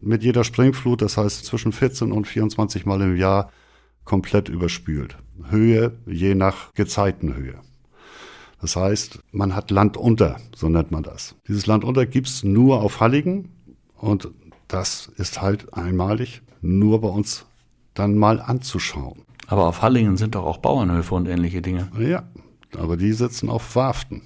mit 0.00 0.22
jeder 0.22 0.44
Springflut, 0.44 1.02
das 1.02 1.18
heißt 1.18 1.44
zwischen 1.44 1.72
14 1.72 2.10
und 2.10 2.26
24 2.26 2.86
Mal 2.86 3.02
im 3.02 3.16
Jahr, 3.16 3.50
komplett 4.04 4.48
überspült. 4.48 5.18
Höhe 5.50 5.98
je 6.06 6.34
nach 6.34 6.72
Gezeitenhöhe. 6.72 7.60
Das 8.62 8.76
heißt, 8.76 9.20
man 9.30 9.54
hat 9.54 9.70
Land 9.70 9.98
unter, 9.98 10.40
so 10.56 10.70
nennt 10.70 10.90
man 10.90 11.02
das. 11.02 11.34
Dieses 11.46 11.66
Land 11.66 11.84
unter 11.84 12.06
gibt's 12.06 12.44
nur 12.44 12.80
auf 12.80 13.00
Halligen 13.00 13.50
und 13.94 14.30
das 14.68 15.12
ist 15.16 15.42
halt 15.42 15.74
einmalig 15.74 16.40
nur 16.62 17.02
bei 17.02 17.08
uns 17.08 17.44
dann 17.92 18.16
mal 18.16 18.40
anzuschauen. 18.40 19.22
Aber 19.48 19.66
auf 19.66 19.82
Halligen 19.82 20.16
sind 20.16 20.34
doch 20.34 20.44
auch 20.44 20.58
Bauernhöfe 20.58 21.14
und 21.14 21.26
ähnliche 21.26 21.60
Dinge. 21.60 21.90
Ja, 21.98 22.22
aber 22.78 22.96
die 22.96 23.12
sitzen 23.12 23.50
auf 23.50 23.76
Warften. 23.76 24.22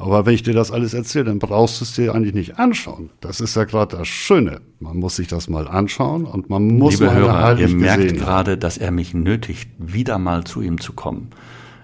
Aber 0.00 0.24
wenn 0.24 0.32
ich 0.32 0.42
dir 0.42 0.54
das 0.54 0.70
alles 0.70 0.94
erzähle, 0.94 1.26
dann 1.26 1.38
brauchst 1.38 1.78
du 1.78 1.84
es 1.84 1.92
dir 1.92 2.14
eigentlich 2.14 2.32
nicht 2.32 2.58
anschauen. 2.58 3.10
Das 3.20 3.38
ist 3.38 3.54
ja 3.54 3.64
gerade 3.64 3.98
das 3.98 4.08
Schöne. 4.08 4.62
Man 4.78 4.96
muss 4.96 5.16
sich 5.16 5.28
das 5.28 5.46
mal 5.50 5.68
anschauen 5.68 6.24
und 6.24 6.48
man 6.48 6.66
muss 6.66 6.94
Liebe 6.94 7.06
mal 7.06 7.16
Hörer, 7.16 7.58
ihr 7.58 7.68
merkt 7.68 8.16
gerade, 8.16 8.56
dass 8.56 8.78
er 8.78 8.92
mich 8.92 9.12
nötigt, 9.12 9.68
wieder 9.78 10.16
mal 10.16 10.44
zu 10.44 10.62
ihm 10.62 10.80
zu 10.80 10.94
kommen. 10.94 11.28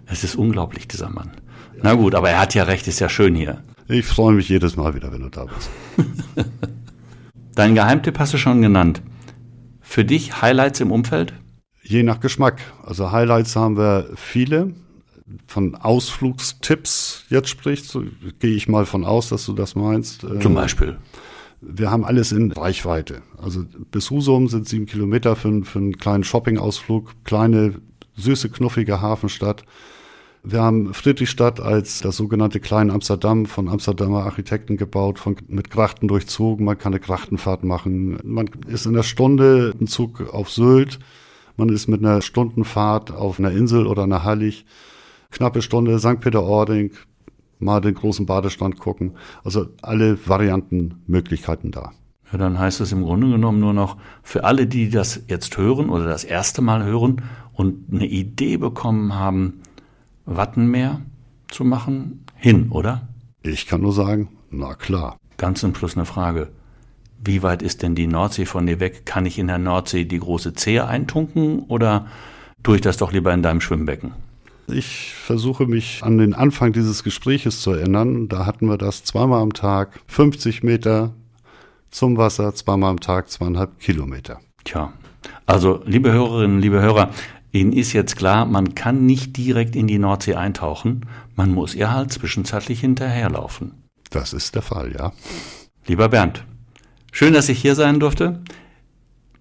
Es 0.07 0.25
ist 0.25 0.35
unglaublich, 0.35 0.89
dieser 0.89 1.11
Mann. 1.11 1.33
Na 1.83 1.93
gut, 1.93 2.15
aber 2.15 2.31
er 2.31 2.41
hat 2.41 2.55
ja 2.55 2.65
recht, 2.65 2.89
ist 2.89 3.01
ja 3.01 3.11
schön 3.11 3.35
hier. 3.35 3.63
Ich 3.87 4.07
freue 4.07 4.33
mich 4.33 4.49
jedes 4.49 4.77
Mal 4.77 4.95
wieder, 4.95 5.13
wenn 5.13 5.21
du 5.21 5.29
da 5.29 5.45
bist. 5.45 5.69
Dein 7.55 7.75
Geheimtipp 7.75 8.19
hast 8.19 8.33
du 8.33 8.39
schon 8.39 8.63
genannt. 8.63 9.03
Für 9.83 10.07
dich 10.07 10.41
Highlights 10.41 10.81
im 10.81 10.91
Umfeld? 10.91 11.35
Je 11.83 12.03
nach 12.03 12.21
Geschmack. 12.21 12.61
Also 12.83 13.13
Highlights 13.13 13.57
haben 13.57 13.77
wir 13.77 14.09
viele. 14.17 14.73
Von 15.47 15.75
Ausflugstipps 15.75 17.25
jetzt 17.31 17.49
sprichst, 17.49 17.89
so 17.89 18.05
gehe 18.39 18.55
ich 18.55 18.69
mal 18.69 18.87
von 18.87 19.05
aus, 19.05 19.29
dass 19.29 19.45
du 19.47 19.53
das 19.55 19.75
meinst. 19.75 20.25
Äh, 20.25 20.39
Zum 20.41 20.55
Beispiel. 20.55 20.99
Wir 21.61 21.91
haben 21.91 22.05
alles 22.05 22.33
in 22.33 22.53
Reichweite. 22.53 23.23
Also 23.39 23.65
bis 23.91 24.11
Husum 24.11 24.49
sind 24.49 24.69
sieben 24.69 24.87
Kilometer 24.87 25.35
für, 25.35 25.49
einen- 25.49 25.65
für 25.65 25.79
einen 25.79 25.97
kleinen 25.97 26.23
Shoppingausflug, 26.23 27.12
kleine, 27.25 27.75
süße, 28.17 28.51
knuffige 28.51 29.01
Hafenstadt. 29.01 29.65
Wir 30.45 30.61
haben 30.62 30.95
Friedrichstadt 30.95 31.59
als 31.59 32.01
das 32.03 32.17
sogenannte 32.19 32.61
Klein 32.61 32.91
Amsterdam 32.93 33.47
von 33.47 33.69
Amsterdamer 33.69 34.23
Architekten 34.25 34.77
gebaut, 34.77 35.19
von, 35.19 35.35
mit 35.49 35.71
Grachten 35.71 36.07
durchzogen. 36.07 36.65
Man 36.65 36.79
kann 36.79 36.93
eine 36.93 37.01
Grachtenfahrt 37.01 37.65
machen. 37.65 38.19
Man 38.23 38.49
ist 38.69 38.87
in 38.87 38.93
einer 38.95 39.03
Stunde 39.03 39.75
im 39.81 39.89
Zug 39.89 40.33
auf 40.33 40.51
Sylt. 40.51 41.01
Man 41.57 41.69
ist 41.71 41.89
mit 41.89 42.01
einer 42.05 42.23
Stundenfahrt 42.23 43.11
auf 43.11 43.41
einer 43.41 43.51
Insel 43.51 43.89
oder 43.89 44.05
einer 44.05 44.23
Hallig. 44.23 44.67
Knappe 45.37 45.61
Stunde 45.61 45.99
St. 45.99 46.18
Peter-Ording, 46.18 46.92
mal 47.59 47.83
den 47.83 47.94
großen 47.94 48.25
Badestrand 48.25 48.79
gucken. 48.79 49.16
Also 49.44 49.66
alle 49.83 50.27
Varianten, 50.27 51.03
Möglichkeiten 51.07 51.70
da. 51.70 51.92
Ja, 52.33 52.38
dann 52.38 52.59
heißt 52.59 52.81
es 52.81 52.90
im 52.92 53.03
Grunde 53.03 53.29
genommen 53.29 53.61
nur 53.61 53.75
noch, 53.75 53.99
für 54.22 54.44
alle, 54.44 54.66
die 54.66 54.88
das 54.88 55.25
jetzt 55.29 55.59
hören 55.59 55.90
oder 55.90 56.07
das 56.07 56.25
erste 56.25 56.62
Mal 56.62 56.85
hören 56.85 57.20
und 57.53 57.92
eine 57.92 58.07
Idee 58.07 58.57
bekommen 58.57 59.14
haben, 59.14 59.61
Wattenmeer 60.25 61.03
zu 61.49 61.64
machen, 61.64 62.25
hin, 62.35 62.70
oder? 62.70 63.07
Ich 63.42 63.66
kann 63.66 63.83
nur 63.83 63.92
sagen, 63.92 64.31
na 64.51 64.72
klar. 64.72 65.18
Ganz 65.37 65.61
zum 65.61 65.75
Schluss 65.75 65.96
eine 65.96 66.07
Frage. 66.07 66.51
Wie 67.22 67.42
weit 67.42 67.61
ist 67.61 67.83
denn 67.83 67.94
die 67.94 68.07
Nordsee 68.07 68.46
von 68.46 68.66
dir 68.66 68.81
weg? 68.81 69.05
Kann 69.05 69.27
ich 69.27 69.38
in 69.38 69.49
der 69.49 69.59
Nordsee 69.59 70.07
die 70.07 70.18
große 70.18 70.55
Zehe 70.55 70.87
eintunken 70.87 71.61
oder 71.61 72.07
tue 72.62 72.77
ich 72.77 72.81
das 72.81 72.96
doch 72.96 73.12
lieber 73.12 73.35
in 73.35 73.42
deinem 73.42 73.61
Schwimmbecken? 73.61 74.12
Ich 74.69 75.15
versuche 75.15 75.67
mich 75.67 76.03
an 76.03 76.19
den 76.19 76.35
Anfang 76.35 76.73
dieses 76.73 77.05
Gespräches 77.05 77.61
zu 77.61 77.71
erinnern. 77.71 78.29
Da 78.29 78.47
hatten 78.47 78.69
wir 78.69 78.79
das 78.79 79.05
zweimal 79.05 79.41
am 79.41 79.53
Tag, 79.53 80.01
50 80.09 80.65
Meter 80.65 81.15
zum 81.91 82.17
Wasser, 82.17 82.55
zweimal 82.55 82.91
am 82.91 83.01
Tag, 83.01 83.31
zweieinhalb 83.31 83.79
Kilometer. 83.79 84.41
Tja, 84.65 84.93
also 85.47 85.83
liebe 85.87 86.13
Hörerinnen, 86.13 86.61
liebe 86.61 86.81
Hörer, 86.81 87.11
Ihnen 87.53 87.73
ist 87.73 87.93
jetzt 87.93 88.17
klar, 88.17 88.45
man 88.45 88.75
kann 88.75 89.07
nicht 89.07 89.37
direkt 89.37 89.77
in 89.77 89.87
die 89.87 89.99
Nordsee 89.99 90.35
eintauchen, 90.35 91.07
man 91.37 91.53
muss 91.53 91.75
ihr 91.75 91.93
halt 91.93 92.13
zwischenzeitlich 92.13 92.81
hinterherlaufen. 92.81 93.73
Das 94.11 94.33
ist 94.33 94.55
der 94.55 94.63
Fall, 94.63 94.93
ja. 94.93 95.13
Lieber 95.87 96.09
Bernd, 96.09 96.45
schön, 97.13 97.33
dass 97.33 97.49
ich 97.49 97.61
hier 97.61 97.75
sein 97.75 98.01
durfte 98.01 98.43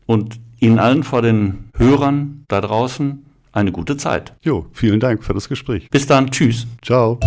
und 0.05 0.39
Ihnen 0.59 0.79
allen 0.79 1.03
vor 1.03 1.21
den 1.21 1.69
Hörern 1.75 2.45
da 2.47 2.61
draußen 2.61 3.24
eine 3.55 3.71
gute 3.71 3.97
Zeit. 3.97 4.33
Jo, 4.41 4.67
vielen 4.71 4.99
Dank 4.99 5.23
für 5.23 5.33
das 5.33 5.49
Gespräch. 5.49 5.89
Bis 5.89 6.05
dann, 6.05 6.29
tschüss. 6.29 6.67
Ciao. 6.81 7.19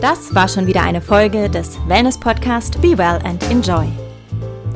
Das 0.00 0.34
war 0.34 0.48
schon 0.48 0.66
wieder 0.66 0.82
eine 0.82 1.00
Folge 1.00 1.50
des 1.50 1.78
Wellness 1.88 2.18
Podcast 2.18 2.80
Be 2.80 2.96
Well 2.96 3.18
and 3.24 3.42
Enjoy. 3.50 3.88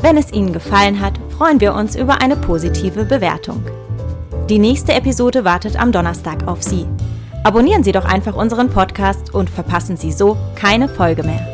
Wenn 0.01 0.16
es 0.16 0.33
Ihnen 0.33 0.53
gefallen 0.53 1.01
hat, 1.01 1.18
freuen 1.37 1.61
wir 1.61 1.75
uns 1.75 1.95
über 1.95 2.21
eine 2.21 2.37
positive 2.37 3.05
Bewertung. 3.05 3.64
Die 4.49 4.59
nächste 4.59 4.92
Episode 4.92 5.45
wartet 5.45 5.81
am 5.81 5.92
Donnerstag 5.92 6.49
auf 6.49 6.62
Sie. 6.62 6.87
Abonnieren 7.45 7.85
Sie 7.85 7.92
doch 7.92 8.05
einfach 8.05 8.35
unseren 8.35 8.68
Podcast 8.68 9.33
und 9.33 9.49
verpassen 9.49 9.97
Sie 9.97 10.12
so 10.12 10.37
keine 10.57 10.88
Folge 10.88 11.23
mehr. 11.23 11.52